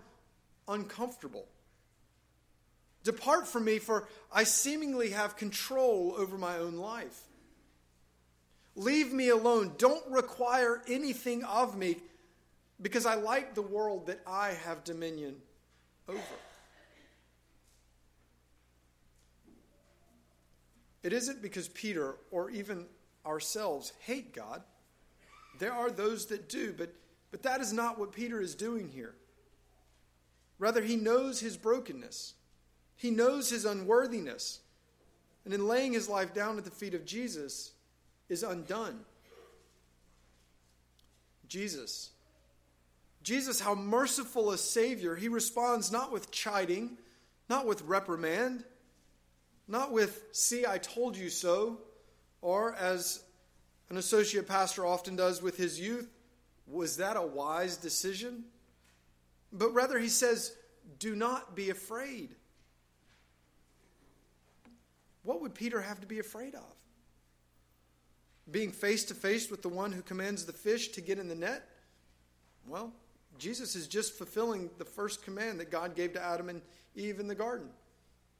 uncomfortable. 0.69 1.47
Depart 3.03 3.49
from 3.49 3.65
me, 3.65 3.81
for 3.81 4.07
I 4.33 4.45
seemingly 4.45 5.11
have 5.11 5.37
control 5.37 6.15
over 6.17 6.39
my 6.39 6.59
own 6.59 6.77
life. 6.77 7.23
Leave 8.77 9.13
me 9.13 9.31
alone. 9.31 9.73
Don't 9.79 10.09
require 10.09 10.81
anything 10.87 11.43
of 11.43 11.77
me 11.77 11.97
because 12.81 13.05
I 13.05 13.17
like 13.17 13.57
the 13.57 13.63
world 13.63 14.07
that 14.07 14.21
I 14.29 14.51
have 14.65 14.85
dominion 14.85 15.35
over. 16.09 16.21
It 21.07 21.13
isn't 21.13 21.41
because 21.41 21.69
Peter 21.69 22.17
or 22.33 22.51
even 22.51 22.87
ourselves 23.25 23.93
hate 24.01 24.35
God. 24.35 24.61
There 25.61 25.73
are 25.73 25.89
those 25.89 26.27
that 26.27 26.49
do, 26.49 26.75
but, 26.77 26.93
but 27.31 27.45
that 27.45 27.61
is 27.61 27.73
not 27.73 27.97
what 27.97 28.11
Peter 28.11 28.41
is 28.41 28.57
doing 28.57 28.89
here. 28.89 29.15
Rather, 30.59 30.83
he 30.83 30.97
knows 30.97 31.39
his 31.39 31.57
brokenness, 31.57 32.35
he 32.97 33.13
knows 33.13 33.49
his 33.51 33.65
unworthiness. 33.65 34.59
And 35.45 35.55
in 35.55 35.69
laying 35.69 35.93
his 35.93 36.09
life 36.09 36.35
down 36.35 36.59
at 36.59 36.65
the 36.65 36.73
feet 36.73 36.93
of 36.93 37.07
Jesus, 37.07 37.71
is 38.29 38.43
undone. 38.43 38.99
Jesus. 41.47 42.11
Jesus, 43.23 43.61
how 43.61 43.77
merciful 43.77 44.51
a 44.51 44.59
Savior. 44.59 45.15
He 45.15 45.29
responds 45.29 45.93
not 45.93 46.11
with 46.11 46.33
chiding, 46.33 46.99
not 47.49 47.65
with 47.65 47.83
reprimand, 47.83 48.65
not 49.69 49.93
with, 49.93 50.25
see, 50.33 50.65
I 50.67 50.79
told 50.79 51.17
you 51.17 51.29
so, 51.29 51.79
or 52.41 52.75
as 52.75 53.23
an 53.91 53.97
associate 53.97 54.47
pastor 54.47 54.87
often 54.87 55.17
does 55.17 55.43
with 55.43 55.57
his 55.57 55.81
youth, 55.81 56.09
was 56.67 56.97
that 56.99 57.17
a 57.17 57.23
wise 57.23 57.77
decision? 57.77 58.45
But 59.53 59.73
rather, 59.73 59.99
he 59.99 60.09
says, 60.09 60.55
do 60.99 61.17
not 61.17 61.57
be 61.57 61.71
afraid. 61.71 62.35
What 65.23 65.41
would 65.41 65.55
Peter 65.55 65.81
have 65.81 66.01
to 66.01 66.07
be 66.07 66.21
afraid 66.21 66.55
of? 66.55 66.75
Being 68.49 68.71
face 68.71 69.05
to 69.07 69.15
face 69.15 69.51
with 69.51 69.63
the 69.63 69.69
one 69.69 69.91
who 69.91 70.03
commands 70.03 70.45
the 70.45 70.53
fish 70.53 70.89
to 70.91 71.01
get 71.01 71.19
in 71.19 71.29
the 71.29 71.35
net? 71.35 71.69
Well, 72.69 72.93
Jesus 73.39 73.75
is 73.75 73.89
just 73.89 74.17
fulfilling 74.17 74.71
the 74.79 74.85
first 74.85 75.25
command 75.25 75.59
that 75.59 75.71
God 75.71 75.97
gave 75.97 76.13
to 76.13 76.23
Adam 76.23 76.49
and 76.49 76.63
Eve 76.95 77.19
in 77.19 77.27
the 77.27 77.35
garden 77.35 77.69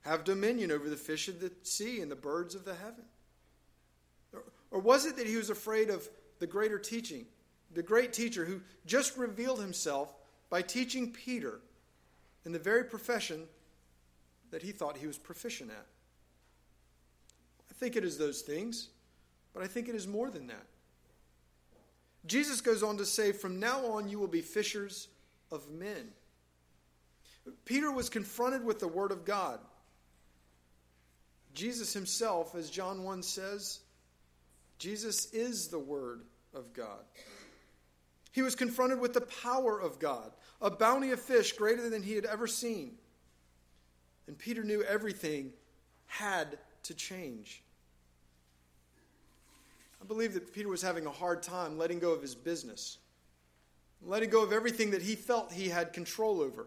have 0.03 0.25
dominion 0.25 0.71
over 0.71 0.89
the 0.89 0.97
fish 0.97 1.29
of 1.29 1.41
the 1.41 1.53
sea 1.63 2.01
and 2.01 2.11
the 2.11 2.17
birds 2.17 2.55
of 2.55 2.65
the 2.65 2.75
heaven? 2.75 3.05
Or 4.71 4.81
was 4.81 5.07
it 5.07 5.17
that 5.17 5.27
he 5.27 5.37
was 5.37 5.51
afraid 5.51 5.91
of 5.91 6.09
the 6.39 6.47
greater 6.47 6.79
teaching, 6.79 7.27
the 7.73 7.83
great 7.83 8.13
teacher 8.13 8.45
who 8.45 8.61
just 8.85 9.17
revealed 9.17 9.61
himself 9.61 10.15
by 10.51 10.63
teaching 10.63 11.13
Peter 11.13 11.61
in 12.45 12.53
the 12.53 12.59
very 12.59 12.85
profession 12.85 13.45
that 14.51 14.63
he 14.63 14.73
thought 14.73 14.97
he 14.97 15.07
was 15.07 15.19
proficient 15.19 15.71
at? 15.71 15.87
I 17.71 17.75
think 17.75 17.97
it 17.97 18.05
is 18.05 18.19
those 18.19 18.43
things, 18.43 18.89
but 19.53 19.63
I 19.63 19.67
think 19.67 19.89
it 19.89 19.95
is 19.95 20.07
more 20.07 20.31
than 20.31 20.47
that. 20.49 20.67
Jesus 22.27 22.61
goes 22.61 22.83
on 22.83 22.97
to 22.99 23.07
say, 23.07 23.33
From 23.33 23.61
now 23.61 23.87
on, 23.87 24.09
you 24.09 24.19
will 24.19 24.27
be 24.27 24.43
fishers 24.43 25.09
of 25.51 25.71
men. 25.71 26.09
Peter 27.65 27.93
was 27.93 28.09
confronted 28.09 28.65
with 28.65 28.81
the 28.81 28.89
Word 28.89 29.13
of 29.13 29.25
God. 29.25 29.61
Jesus 31.57 31.95
himself, 31.95 32.55
as 32.55 32.69
John 32.71 33.03
1 33.03 33.23
says, 33.23 33.81
Jesus 34.79 35.33
is 35.33 35.69
the 35.69 35.79
Word 35.79 36.21
of 36.55 36.73
God. 36.75 37.03
He 38.31 38.43
was 38.43 38.55
confronted 38.55 39.01
with 39.01 39.15
the 39.15 39.23
power 39.23 39.81
of 39.81 39.99
God, 39.99 40.31
a 40.61 40.71
bounty 40.71 41.13
of 41.13 41.21
fish 41.21 41.55
greater 41.55 41.89
than 41.89 42.03
he 42.03 42.15
had 42.15 42.27
ever 42.27 42.47
seen. 42.47 42.97
And 44.27 44.37
Peter 44.37 44.63
knew 44.63 44.83
everything 44.83 45.53
had 46.07 46.59
to 46.85 46.95
change. 46.95 47.63
I 50.03 50.05
believe 50.05 50.35
that 50.35 50.53
Peter 50.53 50.69
was 50.69 50.83
having 50.83 51.07
a 51.07 51.11
hard 51.11 51.43
time 51.43 51.79
letting 51.79 52.01
go 52.01 52.13
of 52.13 52.21
his 52.21 52.35
business, 52.35 52.99
letting 54.03 54.29
go 54.29 54.43
of 54.43 54.53
everything 54.53 54.91
that 54.91 55.01
he 55.01 55.15
felt 55.15 55.51
he 55.51 55.71
had 55.71 55.95
control 55.95 56.43
over. 56.43 56.67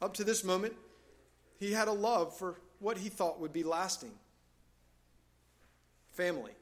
Up 0.00 0.14
to 0.14 0.24
this 0.24 0.44
moment, 0.44 0.74
he 1.58 1.72
had 1.72 1.88
a 1.88 1.92
love 1.92 2.36
for 2.36 2.60
what 2.82 2.98
he 2.98 3.08
thought 3.08 3.40
would 3.40 3.52
be 3.52 3.62
lasting 3.62 4.12
family, 6.12 6.52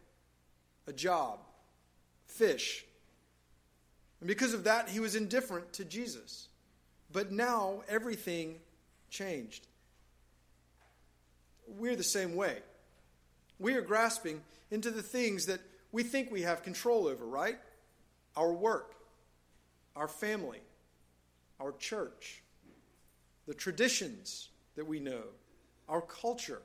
a 0.86 0.92
job, 0.92 1.40
fish. 2.26 2.84
And 4.20 4.28
because 4.28 4.54
of 4.54 4.64
that, 4.64 4.88
he 4.88 5.00
was 5.00 5.16
indifferent 5.16 5.72
to 5.74 5.84
Jesus. 5.84 6.48
But 7.12 7.32
now 7.32 7.82
everything 7.88 8.60
changed. 9.10 9.66
We're 11.66 11.96
the 11.96 12.04
same 12.04 12.36
way. 12.36 12.58
We 13.58 13.74
are 13.74 13.82
grasping 13.82 14.40
into 14.70 14.90
the 14.90 15.02
things 15.02 15.46
that 15.46 15.60
we 15.90 16.02
think 16.02 16.30
we 16.30 16.42
have 16.42 16.62
control 16.62 17.08
over, 17.08 17.26
right? 17.26 17.58
Our 18.36 18.52
work, 18.52 18.94
our 19.96 20.08
family, 20.08 20.60
our 21.58 21.72
church, 21.72 22.42
the 23.46 23.54
traditions 23.54 24.48
that 24.76 24.86
we 24.86 25.00
know, 25.00 25.24
our 25.90 26.00
culture. 26.00 26.62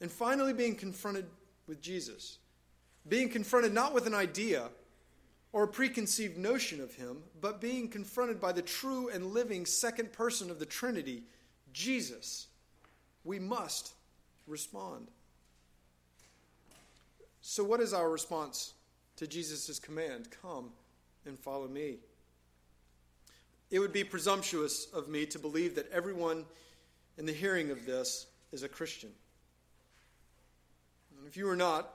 And 0.00 0.10
finally, 0.10 0.52
being 0.52 0.74
confronted 0.74 1.24
with 1.66 1.80
Jesus. 1.80 2.38
Being 3.08 3.30
confronted 3.30 3.72
not 3.72 3.94
with 3.94 4.06
an 4.06 4.14
idea 4.14 4.68
or 5.52 5.62
a 5.62 5.68
preconceived 5.68 6.36
notion 6.36 6.82
of 6.82 6.94
him, 6.94 7.22
but 7.40 7.60
being 7.60 7.88
confronted 7.88 8.40
by 8.40 8.52
the 8.52 8.60
true 8.60 9.08
and 9.08 9.32
living 9.32 9.64
second 9.64 10.12
person 10.12 10.50
of 10.50 10.58
the 10.58 10.66
Trinity, 10.66 11.22
Jesus. 11.72 12.48
We 13.24 13.38
must 13.38 13.94
respond. 14.46 15.08
So, 17.40 17.62
what 17.62 17.80
is 17.80 17.94
our 17.94 18.10
response 18.10 18.74
to 19.16 19.26
Jesus' 19.26 19.78
command? 19.78 20.28
Come 20.42 20.70
and 21.24 21.38
follow 21.38 21.68
me. 21.68 21.98
It 23.70 23.78
would 23.78 23.92
be 23.92 24.04
presumptuous 24.04 24.86
of 24.92 25.08
me 25.08 25.26
to 25.26 25.38
believe 25.38 25.74
that 25.76 25.90
everyone 25.90 26.44
in 27.18 27.26
the 27.26 27.32
hearing 27.32 27.70
of 27.70 27.86
this 27.86 28.26
is 28.52 28.62
a 28.62 28.68
Christian. 28.68 29.10
And 31.18 31.26
if 31.26 31.36
you 31.36 31.48
are 31.48 31.56
not, 31.56 31.92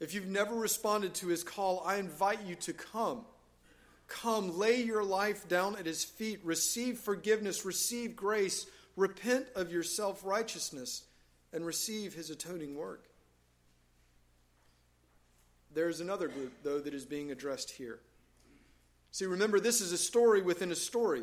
if 0.00 0.14
you've 0.14 0.26
never 0.26 0.54
responded 0.54 1.14
to 1.14 1.28
his 1.28 1.44
call, 1.44 1.82
I 1.84 1.96
invite 1.96 2.40
you 2.46 2.54
to 2.56 2.72
come. 2.72 3.24
Come, 4.08 4.58
lay 4.58 4.82
your 4.82 5.04
life 5.04 5.48
down 5.48 5.76
at 5.76 5.86
his 5.86 6.04
feet, 6.04 6.40
receive 6.42 6.98
forgiveness, 6.98 7.64
receive 7.64 8.16
grace, 8.16 8.66
repent 8.96 9.46
of 9.54 9.70
your 9.70 9.82
self 9.82 10.24
righteousness, 10.24 11.04
and 11.52 11.64
receive 11.64 12.14
his 12.14 12.30
atoning 12.30 12.76
work. 12.76 13.04
There's 15.72 16.00
another 16.00 16.26
group, 16.26 16.52
though, 16.64 16.80
that 16.80 16.94
is 16.94 17.04
being 17.04 17.30
addressed 17.30 17.70
here. 17.70 18.00
See, 19.12 19.26
remember, 19.26 19.60
this 19.60 19.80
is 19.80 19.92
a 19.92 19.98
story 19.98 20.42
within 20.42 20.72
a 20.72 20.76
story. 20.76 21.22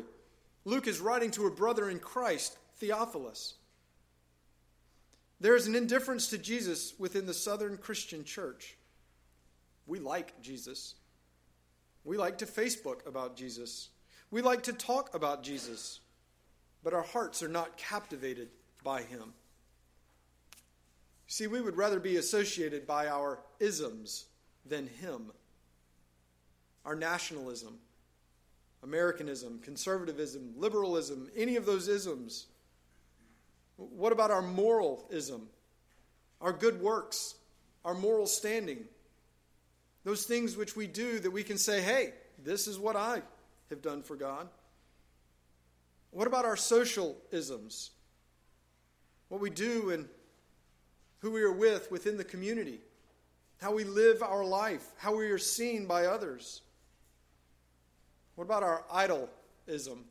Luke 0.64 0.86
is 0.86 1.00
writing 1.00 1.30
to 1.32 1.46
a 1.46 1.50
brother 1.50 1.90
in 1.90 1.98
Christ, 1.98 2.56
Theophilus. 2.78 3.54
There 5.40 5.54
is 5.54 5.66
an 5.66 5.74
indifference 5.74 6.28
to 6.28 6.38
Jesus 6.38 6.94
within 6.98 7.26
the 7.26 7.34
Southern 7.34 7.76
Christian 7.76 8.24
church. 8.24 8.76
We 9.86 10.00
like 10.00 10.40
Jesus. 10.42 10.94
We 12.04 12.16
like 12.16 12.38
to 12.38 12.46
Facebook 12.46 13.06
about 13.06 13.36
Jesus. 13.36 13.88
We 14.30 14.42
like 14.42 14.64
to 14.64 14.72
talk 14.72 15.14
about 15.14 15.42
Jesus. 15.42 16.00
But 16.82 16.94
our 16.94 17.02
hearts 17.02 17.42
are 17.42 17.48
not 17.48 17.76
captivated 17.76 18.48
by 18.82 19.02
him. 19.02 19.32
See, 21.26 21.46
we 21.46 21.60
would 21.60 21.76
rather 21.76 22.00
be 22.00 22.16
associated 22.16 22.86
by 22.86 23.08
our 23.08 23.40
isms 23.60 24.26
than 24.64 24.86
him. 24.86 25.30
Our 26.84 26.94
nationalism, 26.94 27.78
Americanism, 28.82 29.60
conservatism, 29.62 30.54
liberalism, 30.56 31.28
any 31.36 31.56
of 31.56 31.66
those 31.66 31.88
isms. 31.88 32.46
What 33.78 34.12
about 34.12 34.30
our 34.30 34.42
moralism, 34.42 35.48
our 36.40 36.52
good 36.52 36.82
works, 36.82 37.36
our 37.84 37.94
moral 37.94 38.26
standing? 38.26 38.84
Those 40.04 40.24
things 40.24 40.56
which 40.56 40.76
we 40.76 40.86
do 40.86 41.18
that 41.20 41.30
we 41.30 41.42
can 41.42 41.56
say, 41.56 41.80
hey, 41.80 42.12
this 42.44 42.66
is 42.66 42.78
what 42.78 42.94
I 42.94 43.22
have 43.70 43.80
done 43.80 44.02
for 44.02 44.16
God. 44.16 44.48
What 46.10 46.26
about 46.26 46.44
our 46.44 46.56
social 46.56 47.16
isms? 47.30 47.90
What 49.28 49.40
we 49.40 49.48
do 49.48 49.90
and 49.90 50.06
who 51.20 51.30
we 51.30 51.42
are 51.42 51.52
with 51.52 51.90
within 51.90 52.18
the 52.18 52.24
community? 52.24 52.80
how 53.58 53.72
we 53.72 53.84
live 53.84 54.22
our 54.22 54.44
life, 54.44 54.86
how 54.96 55.16
we 55.16 55.30
are 55.30 55.38
seen 55.38 55.86
by 55.86 56.06
others. 56.06 56.62
What 58.36 58.44
about 58.44 58.62
our 58.62 58.84
idolism? 58.92 60.04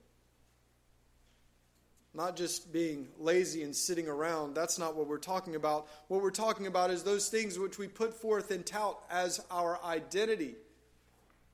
Not 2.14 2.36
just 2.36 2.74
being 2.74 3.10
lazy 3.20 3.64
and 3.64 3.76
sitting 3.76 4.08
around. 4.08 4.56
That's 4.56 4.80
not 4.80 4.96
what 4.96 5.08
we're 5.08 5.18
talking 5.18 5.56
about. 5.56 5.88
What 6.08 6.22
we're 6.22 6.32
talking 6.32 6.66
about 6.66 6.90
is 6.90 7.04
those 7.04 7.30
things 7.30 7.60
which 7.60 7.78
we 7.78 7.88
put 7.88 8.14
forth 8.14 8.50
and 8.50 8.66
tout 8.66 9.00
as 9.12 9.40
our 9.52 9.80
identity, 9.84 10.56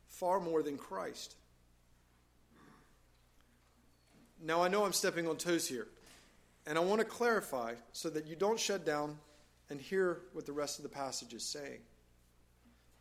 far 0.08 0.40
more 0.40 0.64
than 0.64 0.78
Christ. 0.78 1.36
Now, 4.42 4.62
I 4.62 4.68
know 4.68 4.86
I'm 4.86 4.94
stepping 4.94 5.28
on 5.28 5.38
toes 5.38 5.68
here, 5.68 5.88
and 6.66 6.78
I 6.78 6.82
want 6.82 7.00
to 7.00 7.06
clarify 7.06 7.76
so 7.94 8.10
that 8.10 8.28
you 8.28 8.36
don't 8.36 8.60
shut 8.60 8.86
down 8.86 9.18
and 9.70 9.80
hear 9.80 10.20
what 10.34 10.46
the 10.46 10.52
rest 10.52 10.80
of 10.80 10.84
the 10.84 10.90
passage 10.90 11.34
is 11.34 11.44
saying. 11.44 11.80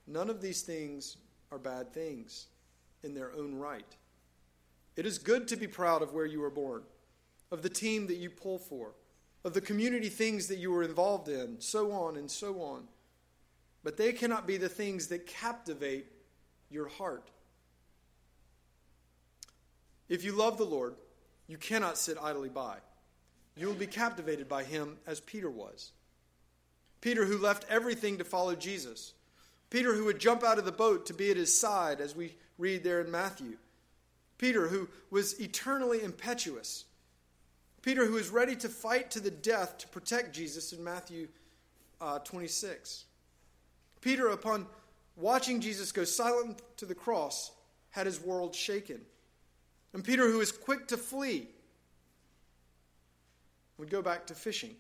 None 0.07 0.31
of 0.31 0.41
these 0.41 0.63
things 0.63 1.17
are 1.51 1.59
bad 1.59 1.93
things 1.93 2.47
in 3.03 3.15
their 3.15 3.33
own 3.37 3.57
right. 3.57 3.87
It 4.97 5.07
is 5.07 5.19
good 5.19 5.49
to 5.49 5.57
be 5.57 5.67
proud 5.67 6.03
of 6.03 6.13
where 6.13 6.27
you 6.27 6.41
were 6.41 6.51
born, 6.51 6.83
of 7.53 7.63
the 7.63 7.69
team 7.69 8.09
that 8.09 8.17
you 8.17 8.31
pull 8.31 8.59
for, 8.59 8.95
of 9.45 9.53
the 9.53 9.61
community 9.61 10.09
things 10.09 10.49
that 10.49 10.59
you 10.59 10.73
were 10.73 10.83
involved 10.83 11.29
in, 11.29 11.61
so 11.61 11.93
on 11.93 12.17
and 12.17 12.29
so 12.29 12.63
on. 12.63 12.89
But 13.85 13.97
they 13.97 14.13
cannot 14.13 14.47
be 14.47 14.57
the 14.57 14.69
things 14.69 15.09
that 15.09 15.27
captivate 15.27 16.07
your 16.71 16.89
heart. 16.89 17.31
If 20.09 20.25
you 20.25 20.33
love 20.33 20.57
the 20.57 20.65
Lord, 20.65 20.95
you 21.47 21.59
cannot 21.59 21.99
sit 21.99 22.17
idly 22.21 22.49
by. 22.49 22.79
You 23.57 23.67
will 23.67 23.75
be 23.75 23.87
captivated 23.87 24.49
by 24.49 24.65
him 24.65 24.97
as 25.07 25.21
Peter 25.21 25.51
was. 25.51 25.93
Peter, 27.03 27.27
who 27.27 27.37
left 27.37 27.67
everything 27.69 28.19
to 28.19 28.25
follow 28.25 28.55
Jesus. 28.55 29.13
Peter, 29.69 29.95
who 29.95 30.07
would 30.07 30.21
jump 30.21 30.43
out 30.43 30.59
of 30.59 30.65
the 30.65 30.73
boat 30.73 31.07
to 31.07 31.15
be 31.15 31.31
at 31.31 31.37
his 31.37 31.59
side, 31.59 32.01
as 32.01 32.17
we 32.17 32.35
read 32.57 32.83
there 32.85 33.01
in 33.01 33.11
Matthew. 33.11 33.59
Peter, 34.39 34.69
who 34.69 34.89
was 35.11 35.39
eternally 35.41 36.03
impetuous. 36.03 36.85
Peter, 37.83 38.07
who 38.07 38.15
was 38.15 38.31
ready 38.31 38.57
to 38.57 38.69
fight 38.69 39.11
to 39.11 39.21
the 39.21 39.31
death 39.31 39.79
to 39.79 39.89
protect 39.89 40.35
Jesus 40.35 40.73
in 40.73 40.83
Matthew 40.83 41.29
uh, 42.01 42.21
26. 42.21 43.05
Peter, 44.01 44.29
upon 44.29 44.67
watching 45.17 45.61
Jesus 45.61 45.93
go 45.93 46.05
silent 46.05 46.63
to 46.77 46.87
the 46.87 46.95
cross, 46.95 47.53
had 47.91 48.07
his 48.07 48.21
world 48.21 48.55
shaken. 48.55 49.01
And 49.93 50.03
Peter, 50.03 50.31
who 50.31 50.39
was 50.39 50.53
quick 50.53 50.89
to 50.89 50.97
flee, 50.97 51.49
would 53.79 53.91
go 53.91 54.01
back 54.01 54.27
to 54.29 54.35
fishing 54.35 54.77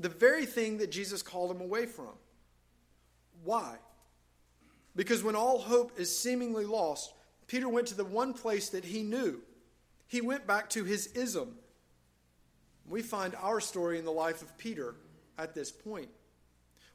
the 0.00 0.08
very 0.08 0.46
thing 0.46 0.78
that 0.78 0.90
Jesus 0.90 1.22
called 1.22 1.50
him 1.50 1.60
away 1.60 1.86
from. 1.86 2.12
Why? 3.44 3.76
Because 4.94 5.22
when 5.22 5.36
all 5.36 5.58
hope 5.58 5.98
is 5.98 6.16
seemingly 6.16 6.64
lost, 6.64 7.12
Peter 7.46 7.68
went 7.68 7.88
to 7.88 7.94
the 7.94 8.04
one 8.04 8.32
place 8.32 8.68
that 8.70 8.84
he 8.84 9.02
knew. 9.02 9.40
He 10.06 10.20
went 10.20 10.46
back 10.46 10.70
to 10.70 10.84
his 10.84 11.08
ism. 11.08 11.56
We 12.88 13.02
find 13.02 13.34
our 13.36 13.60
story 13.60 13.98
in 13.98 14.04
the 14.04 14.12
life 14.12 14.42
of 14.42 14.56
Peter 14.58 14.94
at 15.38 15.54
this 15.54 15.70
point. 15.70 16.08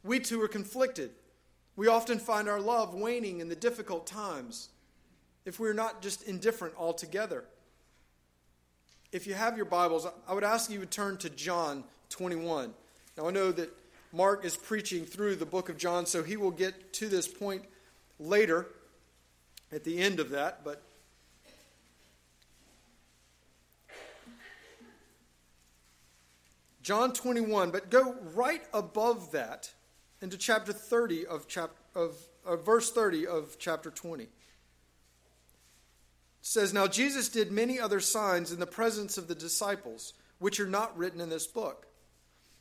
We 0.03 0.19
too 0.19 0.41
are 0.41 0.47
conflicted. 0.47 1.11
We 1.75 1.87
often 1.87 2.19
find 2.19 2.49
our 2.49 2.59
love 2.59 2.93
waning 2.93 3.39
in 3.39 3.49
the 3.49 3.55
difficult 3.55 4.05
times 4.05 4.69
if 5.45 5.59
we're 5.59 5.73
not 5.73 6.01
just 6.01 6.23
indifferent 6.23 6.75
altogether. 6.77 7.45
If 9.11 9.27
you 9.27 9.33
have 9.33 9.55
your 9.55 9.65
Bibles, 9.65 10.07
I 10.27 10.33
would 10.33 10.43
ask 10.43 10.71
you 10.71 10.79
to 10.79 10.85
turn 10.85 11.17
to 11.17 11.29
John 11.29 11.83
21. 12.09 12.73
Now, 13.17 13.27
I 13.27 13.31
know 13.31 13.51
that 13.51 13.69
Mark 14.11 14.45
is 14.45 14.57
preaching 14.57 15.05
through 15.05 15.35
the 15.35 15.45
book 15.45 15.69
of 15.69 15.77
John, 15.77 16.05
so 16.05 16.23
he 16.23 16.37
will 16.37 16.51
get 16.51 16.93
to 16.93 17.07
this 17.07 17.27
point 17.27 17.63
later 18.19 18.67
at 19.71 19.83
the 19.83 19.99
end 19.99 20.19
of 20.19 20.29
that, 20.31 20.63
but 20.63 20.83
John 26.83 27.13
21, 27.13 27.71
but 27.71 27.89
go 27.89 28.15
right 28.35 28.61
above 28.73 29.31
that 29.31 29.71
into 30.21 30.37
chapter 30.37 30.73
30 30.73 31.25
of 31.25 31.47
chapter 31.47 31.75
of, 31.95 32.17
verse 32.65 32.91
30 32.91 33.25
of 33.25 33.55
chapter 33.57 33.89
20. 33.89 34.23
It 34.23 34.29
says, 36.41 36.73
Now 36.73 36.87
Jesus 36.87 37.29
did 37.29 37.51
many 37.51 37.79
other 37.79 38.01
signs 38.01 38.51
in 38.51 38.59
the 38.59 38.67
presence 38.67 39.17
of 39.17 39.29
the 39.29 39.35
disciples 39.35 40.13
which 40.39 40.59
are 40.59 40.67
not 40.67 40.97
written 40.97 41.21
in 41.21 41.29
this 41.29 41.47
book. 41.47 41.87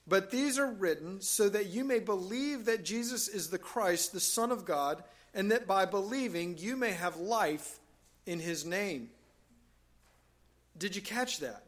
But 0.06 0.30
these 0.30 0.56
are 0.58 0.70
written 0.70 1.20
so 1.20 1.48
that 1.48 1.66
you 1.66 1.84
may 1.84 1.98
believe 1.98 2.64
that 2.66 2.84
Jesus 2.84 3.26
is 3.26 3.50
the 3.50 3.58
Christ, 3.58 4.12
the 4.12 4.20
Son 4.20 4.52
of 4.52 4.64
God, 4.64 5.02
and 5.34 5.50
that 5.50 5.66
by 5.66 5.84
believing 5.84 6.58
you 6.58 6.76
may 6.76 6.90
have 6.92 7.16
life 7.16 7.80
in 8.26 8.38
his 8.38 8.64
name. 8.64 9.10
Did 10.78 10.94
you 10.94 11.02
catch 11.02 11.40
that? 11.40 11.64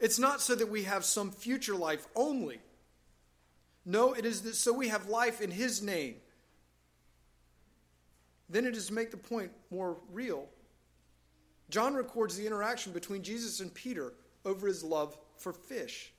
It's 0.00 0.18
not 0.18 0.40
so 0.40 0.54
that 0.54 0.68
we 0.68 0.84
have 0.84 1.04
some 1.04 1.30
future 1.30 1.74
life 1.74 2.06
only. 2.14 2.60
No, 3.84 4.12
it 4.12 4.24
is 4.24 4.42
that 4.42 4.54
so 4.54 4.72
we 4.72 4.88
have 4.88 5.08
life 5.08 5.40
in 5.40 5.50
his 5.50 5.82
name. 5.82 6.16
Then 8.48 8.64
it 8.64 8.76
is 8.76 8.86
to 8.86 8.94
make 8.94 9.10
the 9.10 9.16
point 9.16 9.50
more 9.70 9.96
real. 10.12 10.46
John 11.70 11.94
records 11.94 12.36
the 12.36 12.46
interaction 12.46 12.92
between 12.92 13.22
Jesus 13.22 13.60
and 13.60 13.72
Peter 13.72 14.12
over 14.44 14.66
his 14.66 14.82
love 14.82 15.16
for 15.36 15.52
fish. 15.52 16.12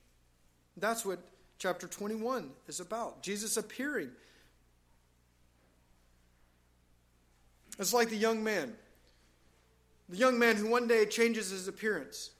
That's 0.76 1.04
what 1.04 1.18
chapter 1.58 1.86
21 1.86 2.50
is 2.68 2.80
about. 2.80 3.22
Jesus 3.22 3.56
appearing. 3.56 4.10
It's 7.78 7.92
like 7.92 8.10
the 8.10 8.16
young 8.16 8.44
man. 8.44 8.74
The 10.08 10.16
young 10.16 10.38
man 10.38 10.56
who 10.56 10.68
one 10.68 10.86
day 10.86 11.06
changes 11.06 11.50
his 11.50 11.66
appearance. 11.66 12.30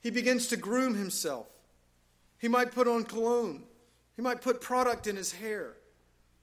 He 0.00 0.10
begins 0.10 0.46
to 0.48 0.56
groom 0.56 0.94
himself. 0.94 1.48
He 2.38 2.48
might 2.48 2.72
put 2.72 2.86
on 2.86 3.04
cologne. 3.04 3.64
He 4.16 4.22
might 4.22 4.40
put 4.40 4.60
product 4.60 5.06
in 5.06 5.16
his 5.16 5.32
hair. 5.32 5.74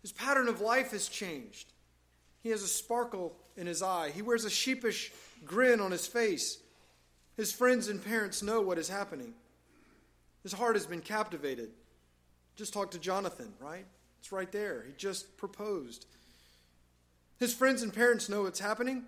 His 0.02 0.12
pattern 0.12 0.48
of 0.48 0.62
life 0.62 0.92
has 0.92 1.08
changed. 1.08 1.74
He 2.44 2.50
has 2.50 2.62
a 2.62 2.68
sparkle 2.68 3.36
in 3.58 3.66
his 3.66 3.82
eye. 3.82 4.12
He 4.12 4.22
wears 4.22 4.46
a 4.46 4.50
sheepish 4.50 5.12
grin 5.46 5.80
on 5.80 5.92
his 5.92 6.06
face. 6.06 6.60
His 7.38 7.52
friends 7.52 7.88
and 7.88 8.04
parents 8.04 8.44
know 8.44 8.62
what 8.62 8.78
is 8.78 8.88
happening. 8.88 9.34
His 10.44 10.54
heart 10.54 10.76
has 10.76 10.86
been 10.86 11.02
captivated. 11.02 11.72
Just 12.56 12.74
talk 12.74 12.92
to 12.92 13.00
Jonathan, 13.00 13.52
right? 13.60 13.86
It's 14.20 14.32
right 14.32 14.52
there. 14.52 14.86
He 14.88 14.94
just 14.96 15.38
proposed. 15.38 16.06
His 17.40 17.54
friends 17.54 17.82
and 17.82 17.94
parents 17.94 18.30
know 18.30 18.44
what's 18.44 18.60
happening. 18.60 19.04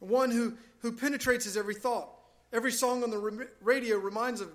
One 0.00 0.30
who, 0.30 0.54
who 0.80 0.92
penetrates 0.92 1.44
his 1.44 1.56
every 1.56 1.74
thought. 1.74 2.08
Every 2.52 2.72
song 2.72 3.02
on 3.02 3.10
the 3.10 3.48
radio 3.60 3.98
reminds 3.98 4.40
of, 4.40 4.50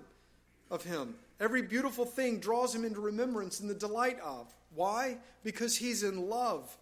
of 0.70 0.82
him. 0.82 1.14
Every 1.40 1.62
beautiful 1.62 2.04
thing 2.04 2.38
draws 2.38 2.74
him 2.74 2.84
into 2.84 3.00
remembrance 3.00 3.60
and 3.60 3.70
the 3.70 3.74
delight 3.74 4.18
of. 4.20 4.52
Why? 4.74 5.18
Because 5.42 5.76
he's 5.76 6.02
in 6.02 6.28
love. 6.28 6.76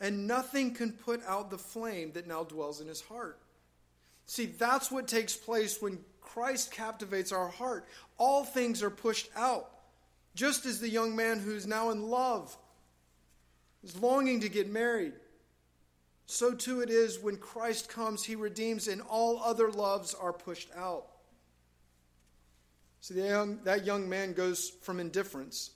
And 0.00 0.26
nothing 0.26 0.74
can 0.74 0.92
put 0.92 1.22
out 1.26 1.50
the 1.50 1.58
flame 1.58 2.12
that 2.12 2.26
now 2.26 2.44
dwells 2.44 2.80
in 2.80 2.88
his 2.88 3.00
heart. 3.00 3.38
See, 4.26 4.46
that's 4.46 4.90
what 4.90 5.06
takes 5.06 5.36
place 5.36 5.80
when 5.80 5.98
Christ 6.20 6.72
captivates 6.72 7.32
our 7.32 7.48
heart. 7.48 7.86
All 8.18 8.44
things 8.44 8.82
are 8.82 8.90
pushed 8.90 9.28
out. 9.36 9.70
Just 10.34 10.66
as 10.66 10.80
the 10.80 10.88
young 10.88 11.14
man 11.14 11.38
who's 11.38 11.66
now 11.66 11.90
in 11.90 12.08
love 12.08 12.56
is 13.82 13.96
longing 14.00 14.40
to 14.40 14.48
get 14.48 14.68
married, 14.68 15.12
so 16.26 16.54
too 16.54 16.80
it 16.80 16.90
is 16.90 17.18
when 17.18 17.36
Christ 17.36 17.88
comes, 17.88 18.24
he 18.24 18.34
redeems, 18.34 18.88
and 18.88 19.02
all 19.02 19.42
other 19.42 19.70
loves 19.70 20.14
are 20.14 20.32
pushed 20.32 20.70
out. 20.76 21.06
See, 23.00 23.14
young, 23.14 23.58
that 23.64 23.84
young 23.84 24.08
man 24.08 24.32
goes 24.32 24.70
from 24.82 24.98
indifference 24.98 25.72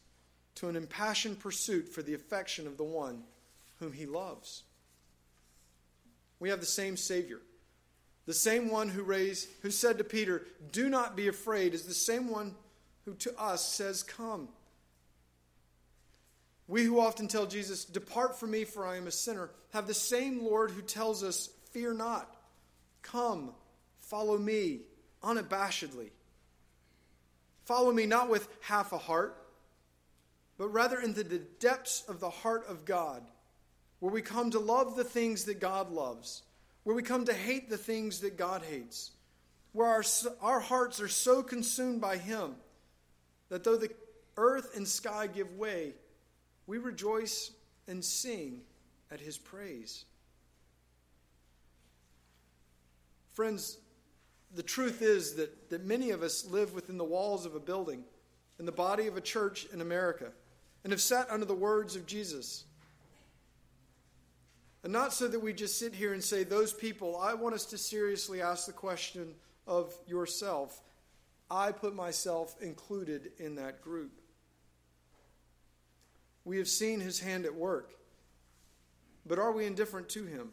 to 0.55 0.69
an 0.69 0.77
impassioned 0.77 1.39
pursuit 1.39 1.89
for 1.89 2.03
the 2.03 2.15
affection 2.15 2.67
of 2.67 2.79
the 2.79 2.85
one 2.85 3.23
whom 3.79 3.93
he 3.93 4.07
loves. 4.07 4.63
We 6.41 6.49
have 6.49 6.61
the 6.61 6.67
same 6.67 6.97
Savior. 6.97 7.41
The 8.27 8.35
same 8.35 8.71
one 8.71 8.89
who 8.89 9.03
raised, 9.03 9.49
who 9.63 9.71
said 9.71 9.99
to 9.99 10.05
Peter, 10.05 10.47
Do 10.73 10.89
not 10.89 11.17
be 11.17 11.29
afraid, 11.29 11.75
is 11.75 11.85
the 11.85 11.95
same 11.95 12.31
one 12.31 12.55
who 13.05 13.15
to 13.15 13.39
us 13.41 13.67
says, 13.67 14.03
Come. 14.03 14.49
We 16.69 16.85
who 16.85 17.01
often 17.01 17.29
tell 17.29 17.47
Jesus, 17.47 17.87
Depart 17.87 18.39
from 18.39 18.51
me, 18.51 18.65
for 18.65 18.87
I 18.87 18.99
am 18.99 19.07
a 19.07 19.11
sinner, 19.11 19.51
have 19.73 19.87
the 19.87 19.95
same 19.95 20.45
Lord 20.45 20.71
who 20.71 20.83
tells 20.83 21.25
us, 21.25 21.49
Fear 21.73 21.95
not. 21.95 22.37
Come, 23.03 23.53
follow 24.01 24.39
me 24.39 24.81
unabashedly. 25.23 26.11
Follow 27.65 27.93
me 27.93 28.07
not 28.07 28.29
with 28.29 28.49
half 28.61 28.93
a 28.93 28.99
heart, 28.99 29.37
but 30.59 30.69
rather 30.69 31.01
into 31.01 31.23
the 31.23 31.39
depths 31.39 32.05
of 32.09 32.21
the 32.21 32.31
heart 32.31 32.67
of 32.69 32.85
God, 32.85 33.23
where 34.01 34.13
we 34.13 34.23
come 34.23 34.51
to 34.51 34.59
love 34.59 34.97
the 34.97 35.05
things 35.05 35.45
that 35.45 35.61
God 35.61 35.91
loves, 35.91 36.43
where 36.85 36.97
we 36.97 37.03
come 37.03 37.25
to 37.27 37.35
hate 37.35 37.71
the 37.71 37.79
things 37.79 38.21
that 38.21 38.37
God 38.37 38.63
hates, 38.63 39.13
where 39.73 39.89
our, 39.89 40.03
our 40.41 40.61
hearts 40.61 41.01
are 41.01 41.09
so 41.09 41.43
consumed 41.43 42.01
by 42.01 42.17
Him 42.17 42.57
that 43.49 43.65
though 43.65 43.77
the 43.77 43.91
earth 44.37 44.77
and 44.77 44.87
sky 44.87 45.27
give 45.27 45.53
way, 45.55 45.93
we 46.69 46.79
rejoice 46.79 47.51
and 47.89 48.05
sing 48.05 48.61
at 49.11 49.19
his 49.19 49.39
praise. 49.39 50.05
Friends, 53.33 53.79
the 54.55 54.63
truth 54.63 55.01
is 55.01 55.35
that, 55.37 55.71
that 55.71 55.85
many 55.85 56.11
of 56.11 56.23
us 56.23 56.47
live 56.49 56.75
within 56.75 56.99
the 56.99 57.05
walls 57.05 57.47
of 57.47 57.55
a 57.55 57.61
building, 57.61 58.05
in 58.59 58.67
the 58.67 58.73
body 58.73 59.07
of 59.07 59.17
a 59.17 59.21
church 59.21 59.67
in 59.73 59.81
America, 59.81 60.31
and 60.85 60.93
have 60.93 61.01
sat 61.01 61.31
under 61.31 61.47
the 61.47 61.55
words 61.55 61.97
of 61.97 62.07
Jesus. 62.07 62.65
And 64.85 64.93
not 64.93 65.15
so 65.15 65.27
that 65.27 65.41
we 65.41 65.55
just 65.55 65.79
sit 65.79 65.95
here 65.95 66.13
and 66.13 66.23
say, 66.23 66.45
those 66.45 66.73
people, 66.75 67.17
I 67.17 67.33
want 67.33 67.55
us 67.55 67.65
to 67.67 67.79
seriously 67.79 68.43
ask 68.43 68.67
the 68.67 68.73
question 68.73 69.35
of 69.67 69.95
yourself. 70.07 70.83
I 71.51 71.73
put 71.73 71.95
myself 71.95 72.57
included 72.61 73.31
in 73.39 73.55
that 73.55 73.81
group 73.81 74.18
we 76.49 76.57
have 76.57 76.67
seen 76.67 76.99
his 76.99 77.21
hand 77.21 77.45
at 77.45 77.55
work. 77.55 77.93
But 79.27 79.39
are 79.39 79.53
we 79.53 79.67
indifferent 79.67 80.09
to 80.11 80.25
him? 80.25 80.53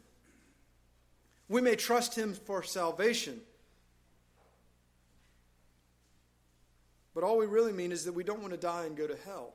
We 1.48 1.62
may 1.62 1.74
trust 1.74 2.14
him 2.14 2.34
for 2.34 2.62
salvation. 2.62 3.40
But 7.14 7.24
all 7.24 7.38
we 7.38 7.46
really 7.46 7.72
mean 7.72 7.92
is 7.92 8.04
that 8.04 8.12
we 8.12 8.24
don't 8.24 8.40
want 8.40 8.52
to 8.52 8.58
die 8.58 8.84
and 8.84 8.94
go 8.94 9.06
to 9.06 9.16
hell. 9.24 9.54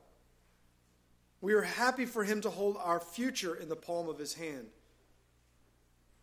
We 1.40 1.52
are 1.52 1.62
happy 1.62 2.06
for 2.06 2.24
him 2.24 2.40
to 2.40 2.50
hold 2.50 2.76
our 2.76 2.98
future 2.98 3.54
in 3.54 3.68
the 3.68 3.76
palm 3.76 4.08
of 4.08 4.18
his 4.18 4.34
hand. 4.34 4.66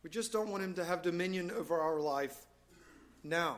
We 0.04 0.10
just 0.10 0.34
don't 0.34 0.50
want 0.50 0.64
him 0.64 0.74
to 0.74 0.84
have 0.84 1.02
dominion 1.02 1.50
over 1.50 1.80
our 1.80 2.02
life 2.02 2.36
now. 3.24 3.56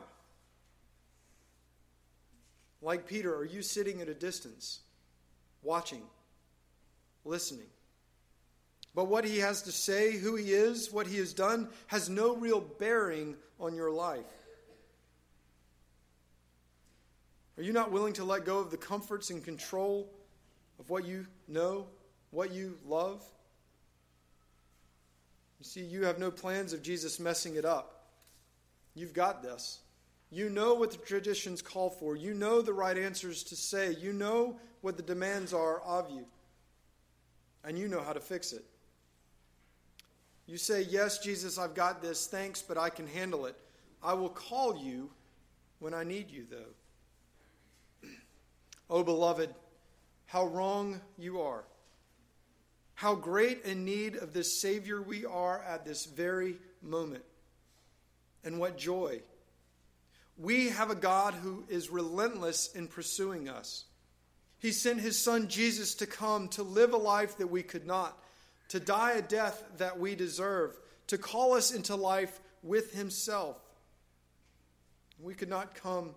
Like 2.80 3.08
Peter, 3.08 3.34
are 3.34 3.44
you 3.44 3.62
sitting 3.62 4.00
at 4.00 4.08
a 4.08 4.14
distance, 4.14 4.80
watching? 5.62 6.02
Listening. 7.24 7.66
But 8.94 9.06
what 9.06 9.24
he 9.24 9.38
has 9.38 9.62
to 9.62 9.72
say, 9.72 10.16
who 10.16 10.36
he 10.36 10.52
is, 10.52 10.92
what 10.92 11.06
he 11.06 11.16
has 11.18 11.32
done, 11.32 11.68
has 11.86 12.10
no 12.10 12.36
real 12.36 12.60
bearing 12.60 13.36
on 13.58 13.74
your 13.74 13.90
life. 13.90 14.26
Are 17.56 17.62
you 17.62 17.72
not 17.72 17.90
willing 17.90 18.12
to 18.14 18.24
let 18.24 18.44
go 18.44 18.58
of 18.58 18.70
the 18.70 18.76
comforts 18.76 19.30
and 19.30 19.42
control 19.42 20.10
of 20.78 20.90
what 20.90 21.06
you 21.06 21.26
know, 21.48 21.86
what 22.30 22.52
you 22.52 22.78
love? 22.86 23.22
You 25.58 25.64
see, 25.64 25.82
you 25.82 26.04
have 26.04 26.18
no 26.18 26.30
plans 26.30 26.72
of 26.72 26.82
Jesus 26.82 27.20
messing 27.20 27.56
it 27.56 27.64
up. 27.64 28.06
You've 28.94 29.14
got 29.14 29.42
this. 29.42 29.80
You 30.30 30.50
know 30.50 30.74
what 30.74 30.90
the 30.90 30.96
traditions 30.98 31.62
call 31.62 31.90
for. 31.90 32.16
You 32.16 32.34
know 32.34 32.62
the 32.62 32.72
right 32.72 32.96
answers 32.96 33.42
to 33.44 33.56
say. 33.56 33.92
You 33.92 34.12
know 34.12 34.58
what 34.80 34.96
the 34.96 35.02
demands 35.02 35.54
are 35.54 35.80
of 35.80 36.10
you 36.10 36.26
and 37.64 37.78
you 37.78 37.88
know 37.88 38.02
how 38.02 38.12
to 38.12 38.20
fix 38.20 38.52
it. 38.52 38.64
You 40.46 40.58
say, 40.58 40.82
Yes, 40.82 41.18
Jesus, 41.18 41.58
I've 41.58 41.74
got 41.74 42.02
this. 42.02 42.26
Thanks, 42.26 42.62
but 42.62 42.76
I 42.76 42.90
can 42.90 43.06
handle 43.06 43.46
it. 43.46 43.56
I 44.02 44.14
will 44.14 44.28
call 44.28 44.76
you 44.76 45.10
when 45.78 45.94
I 45.94 46.04
need 46.04 46.30
you, 46.30 46.46
though. 46.50 48.08
oh, 48.90 49.02
beloved, 49.02 49.54
how 50.26 50.46
wrong 50.46 51.00
you 51.18 51.40
are. 51.40 51.64
How 52.94 53.14
great 53.14 53.64
in 53.64 53.84
need 53.84 54.16
of 54.16 54.32
this 54.32 54.60
Savior 54.60 55.02
we 55.02 55.24
are 55.24 55.62
at 55.62 55.84
this 55.84 56.06
very 56.06 56.56
moment. 56.82 57.24
And 58.44 58.58
what 58.58 58.76
joy. 58.76 59.22
We 60.36 60.70
have 60.70 60.90
a 60.90 60.94
God 60.96 61.34
who 61.34 61.64
is 61.68 61.90
relentless 61.90 62.72
in 62.74 62.88
pursuing 62.88 63.48
us. 63.48 63.84
He 64.62 64.70
sent 64.70 65.00
his 65.00 65.18
son 65.18 65.48
Jesus 65.48 65.96
to 65.96 66.06
come 66.06 66.46
to 66.50 66.62
live 66.62 66.92
a 66.92 66.96
life 66.96 67.36
that 67.38 67.48
we 67.48 67.64
could 67.64 67.84
not, 67.84 68.16
to 68.68 68.78
die 68.78 69.14
a 69.14 69.22
death 69.22 69.64
that 69.78 69.98
we 69.98 70.14
deserve, 70.14 70.78
to 71.08 71.18
call 71.18 71.54
us 71.54 71.72
into 71.72 71.96
life 71.96 72.40
with 72.62 72.94
himself. 72.94 73.56
We 75.20 75.34
could 75.34 75.48
not 75.48 75.74
come, 75.74 76.10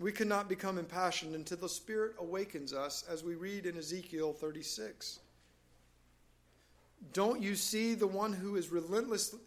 we 0.00 0.10
could 0.10 0.26
not 0.26 0.48
become 0.48 0.76
impassioned 0.76 1.36
until 1.36 1.58
the 1.58 1.68
Spirit 1.68 2.16
awakens 2.18 2.72
us, 2.72 3.04
as 3.08 3.22
we 3.22 3.36
read 3.36 3.64
in 3.64 3.78
Ezekiel 3.78 4.32
36. 4.32 5.20
Don't 7.12 7.40
you 7.40 7.54
see 7.54 7.94
the 7.94 8.08
one 8.08 8.32
who 8.32 8.56
is 8.56 8.70
relentlessly 8.70 9.38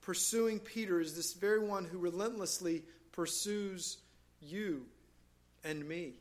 pursuing 0.00 0.60
Peter 0.60 1.00
is 1.00 1.16
this 1.16 1.32
very 1.32 1.58
one 1.58 1.84
who 1.84 1.98
relentlessly 1.98 2.84
pursues 3.10 3.98
you 4.40 4.86
and 5.64 5.86
me. 5.88 6.20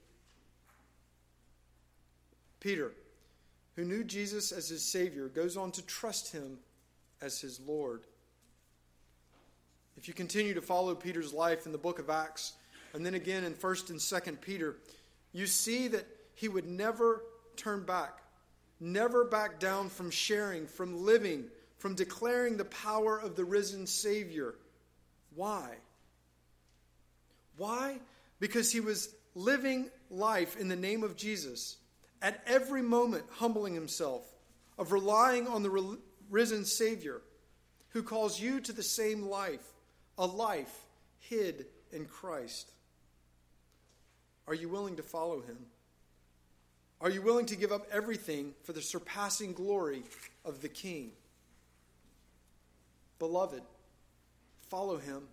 Peter, 2.60 2.92
who 3.76 3.86
knew 3.86 4.04
Jesus 4.04 4.52
as 4.52 4.70
his 4.70 4.84
Savior, 4.84 5.28
goes 5.28 5.58
on 5.58 5.72
to 5.72 5.82
trust 5.86 6.32
him 6.32 6.60
as 7.22 7.40
his 7.40 7.60
Lord. 7.60 8.04
If 9.98 10.08
you 10.08 10.14
continue 10.14 10.54
to 10.54 10.62
follow 10.62 10.96
Peter's 10.96 11.34
life 11.34 11.66
in 11.66 11.72
the 11.72 11.78
book 11.78 12.00
of 12.00 12.10
Acts, 12.10 12.54
and 12.94 13.06
then 13.06 13.14
again 13.14 13.44
in 13.44 13.54
1st 13.54 13.90
and 13.90 14.00
2nd 14.00 14.42
Peter, 14.42 14.78
you 15.34 15.46
see 15.46 15.88
that 15.90 16.08
he 16.36 16.48
would 16.48 16.66
never 16.66 17.24
turn 17.56 17.84
back, 17.84 18.22
never 18.80 19.26
back 19.26 19.60
down 19.60 19.90
from 19.90 20.10
sharing, 20.10 20.68
from 20.68 21.06
living, 21.06 21.46
from 21.78 21.96
declaring 21.96 22.58
the 22.58 22.66
power 22.66 23.18
of 23.18 23.36
the 23.36 23.44
risen 23.44 23.86
Savior. 23.86 24.56
Why? 25.36 25.76
Why? 27.58 28.00
Because 28.40 28.72
he 28.72 28.80
was 28.80 29.14
living 29.36 29.90
life 30.10 30.58
in 30.58 30.70
the 30.70 30.76
name 30.76 31.04
of 31.04 31.18
Jesus, 31.18 31.76
at 32.22 32.44
every 32.46 32.82
moment 32.82 33.26
humbling 33.32 33.74
himself, 33.74 34.26
of 34.78 34.92
relying 34.92 35.48
on 35.48 35.64
the 35.64 35.98
risen 36.30 36.66
Savior 36.66 37.22
who 37.90 38.04
calls 38.04 38.40
you 38.40 38.60
to 38.62 38.74
the 38.74 38.84
same 38.84 39.24
life, 39.24 39.66
a 40.18 40.26
life 40.26 40.86
hid 41.20 41.66
in 41.92 42.06
Christ. 42.06 42.72
Are 44.48 44.54
you 44.54 44.70
willing 44.70 44.96
to 44.98 45.04
follow 45.04 45.42
him? 45.42 45.58
Are 47.02 47.10
you 47.10 47.22
willing 47.22 47.46
to 47.48 47.56
give 47.56 47.72
up 47.72 47.88
everything 47.92 48.54
for 48.64 48.74
the 48.74 48.82
surpassing 48.82 49.54
glory 49.54 50.04
of 50.44 50.62
the 50.62 50.70
King? 50.70 51.12
Beloved, 53.20 53.62
follow 54.70 54.98
him. 54.98 55.24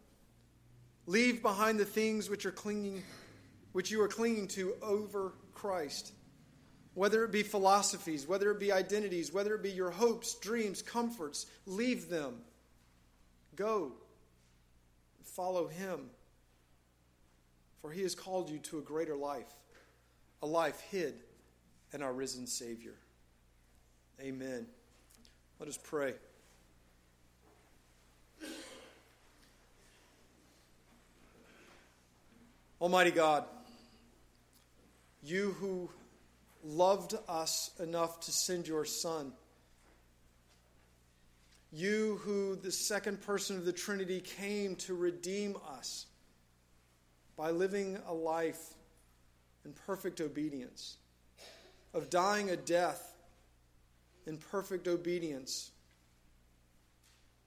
Leave 1.06 1.42
behind 1.42 1.78
the 1.78 1.84
things 1.84 2.28
which 2.28 2.46
are 2.46 2.52
clinging 2.52 3.02
which 3.72 3.90
you 3.90 4.00
are 4.00 4.08
clinging 4.08 4.48
to 4.48 4.74
over 4.80 5.34
Christ. 5.52 6.12
Whether 6.96 7.24
it 7.24 7.30
be 7.30 7.42
philosophies, 7.42 8.26
whether 8.26 8.50
it 8.50 8.58
be 8.58 8.72
identities, 8.72 9.30
whether 9.30 9.54
it 9.54 9.62
be 9.62 9.70
your 9.70 9.90
hopes, 9.90 10.34
dreams, 10.36 10.80
comforts, 10.80 11.44
leave 11.66 12.08
them. 12.08 12.36
Go. 13.54 13.92
Follow 15.22 15.66
him. 15.68 16.08
For 17.82 17.90
he 17.90 18.00
has 18.00 18.14
called 18.14 18.48
you 18.48 18.56
to 18.60 18.78
a 18.78 18.80
greater 18.80 19.14
life, 19.14 19.52
a 20.42 20.46
life 20.46 20.80
hid 20.90 21.16
in 21.92 22.00
our 22.00 22.14
risen 22.14 22.46
Savior. 22.46 22.94
Amen. 24.22 24.66
Let 25.60 25.68
us 25.68 25.76
pray. 25.76 26.14
Almighty 32.80 33.10
God, 33.10 33.44
you 35.22 35.54
who 35.60 35.90
loved 36.66 37.14
us 37.28 37.70
enough 37.78 38.20
to 38.20 38.32
send 38.32 38.66
your 38.66 38.84
Son, 38.84 39.32
you 41.72 42.20
who, 42.24 42.56
the 42.56 42.72
second 42.72 43.20
person 43.20 43.56
of 43.56 43.64
the 43.64 43.72
Trinity, 43.72 44.20
came 44.20 44.76
to 44.76 44.94
redeem 44.94 45.56
us 45.76 46.06
by 47.36 47.50
living 47.50 47.98
a 48.08 48.14
life 48.14 48.74
in 49.64 49.72
perfect 49.86 50.20
obedience, 50.20 50.96
of 51.92 52.08
dying 52.08 52.50
a 52.50 52.56
death 52.56 53.14
in 54.26 54.38
perfect 54.38 54.88
obedience, 54.88 55.70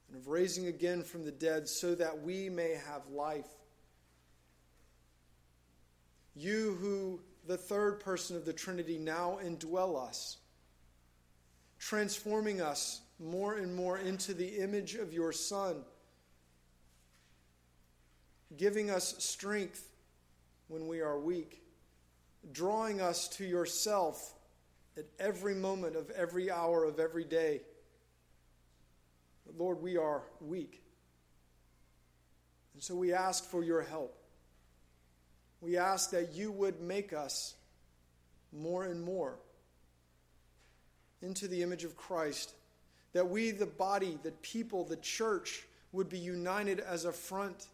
and 0.07 0.17
of 0.17 0.27
raising 0.27 0.67
again 0.67 1.03
from 1.03 1.25
the 1.25 1.31
dead 1.31 1.67
so 1.67 1.95
that 1.95 2.21
we 2.21 2.49
may 2.49 2.79
have 2.87 3.07
life. 3.11 3.47
You 6.35 6.77
who, 6.79 7.19
the 7.49 7.57
third 7.57 7.99
person 7.99 8.37
of 8.37 8.45
the 8.45 8.53
Trinity, 8.53 8.97
now 8.97 9.39
indwell 9.43 10.01
us, 10.01 10.37
transforming 11.79 12.61
us 12.61 13.01
more 13.19 13.55
and 13.55 13.75
more 13.75 13.97
into 13.97 14.33
the 14.33 14.59
image 14.59 14.95
of 14.95 15.11
your 15.11 15.33
Son 15.33 15.83
giving 18.57 18.89
us 18.89 19.15
strength 19.23 19.91
when 20.67 20.87
we 20.87 21.01
are 21.01 21.19
weak, 21.19 21.63
drawing 22.51 23.01
us 23.01 23.27
to 23.27 23.45
yourself 23.45 24.33
at 24.97 25.05
every 25.19 25.55
moment 25.55 25.95
of 25.95 26.09
every 26.11 26.49
hour 26.49 26.83
of 26.83 26.99
every 26.99 27.23
day. 27.23 27.61
But 29.45 29.57
Lord, 29.57 29.81
we 29.81 29.97
are 29.97 30.23
weak. 30.41 30.83
And 32.73 32.83
so 32.83 32.95
we 32.95 33.13
ask 33.13 33.43
for 33.43 33.63
your 33.63 33.81
help. 33.81 34.18
We 35.61 35.77
ask 35.77 36.11
that 36.11 36.33
you 36.33 36.51
would 36.51 36.81
make 36.81 37.13
us 37.13 37.55
more 38.51 38.85
and 38.85 39.03
more 39.03 39.37
into 41.21 41.47
the 41.47 41.63
image 41.63 41.83
of 41.83 41.97
Christ, 41.97 42.53
that 43.13 43.29
we, 43.29 43.51
the 43.51 43.65
body, 43.65 44.17
the 44.23 44.31
people, 44.31 44.85
the 44.85 44.95
church, 44.97 45.65
would 45.91 46.09
be 46.09 46.19
united 46.19 46.79
as 46.79 47.05
a 47.05 47.11
front 47.11 47.67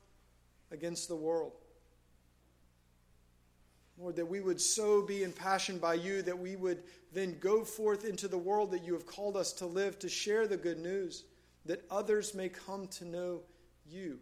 against 0.71 1.08
the 1.08 1.15
world. 1.15 1.52
Lord, 3.98 4.15
that 4.17 4.26
we 4.26 4.41
would 4.41 4.60
so 4.60 5.02
be 5.02 5.24
impassioned 5.24 5.80
by 5.80 5.93
you 5.93 6.21
that 6.24 6.38
we 6.38 6.56
would 6.56 6.84
then 7.13 7.38
go 7.39 7.63
forth 7.63 8.04
into 8.04 8.28
the 8.28 8.38
world 8.38 8.71
that 8.71 8.84
you 8.84 8.93
have 8.93 9.06
called 9.06 9.38
us 9.38 9.54
to 9.54 9.65
live, 9.65 9.98
to 10.00 10.10
share 10.10 10.48
the 10.48 10.58
good 10.58 10.80
news, 10.80 11.24
that 11.65 11.86
others 11.89 12.34
may 12.34 12.50
come 12.50 12.88
to 12.88 13.06
know 13.06 13.41
you. 13.89 14.19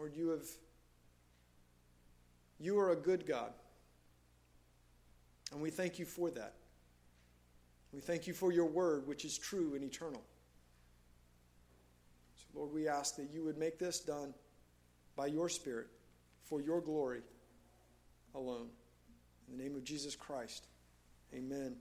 Lord, 0.00 0.16
you 0.16 0.28
have 0.28 0.46
you 2.58 2.78
are 2.78 2.92
a 2.92 2.96
good 2.96 3.26
God. 3.26 3.52
And 5.52 5.60
we 5.60 5.68
thank 5.68 5.98
you 5.98 6.06
for 6.06 6.30
that. 6.30 6.54
We 7.92 8.00
thank 8.00 8.26
you 8.26 8.32
for 8.32 8.50
your 8.50 8.64
word, 8.64 9.06
which 9.06 9.26
is 9.26 9.36
true 9.36 9.74
and 9.74 9.84
eternal. 9.84 10.22
So, 12.36 12.46
Lord, 12.58 12.72
we 12.72 12.88
ask 12.88 13.16
that 13.16 13.28
you 13.30 13.44
would 13.44 13.58
make 13.58 13.78
this 13.78 14.00
done 14.00 14.32
by 15.16 15.26
your 15.26 15.50
Spirit 15.50 15.88
for 16.44 16.62
your 16.62 16.80
glory 16.80 17.20
alone. 18.34 18.68
In 19.50 19.58
the 19.58 19.62
name 19.62 19.76
of 19.76 19.84
Jesus 19.84 20.16
Christ, 20.16 20.64
amen. 21.34 21.76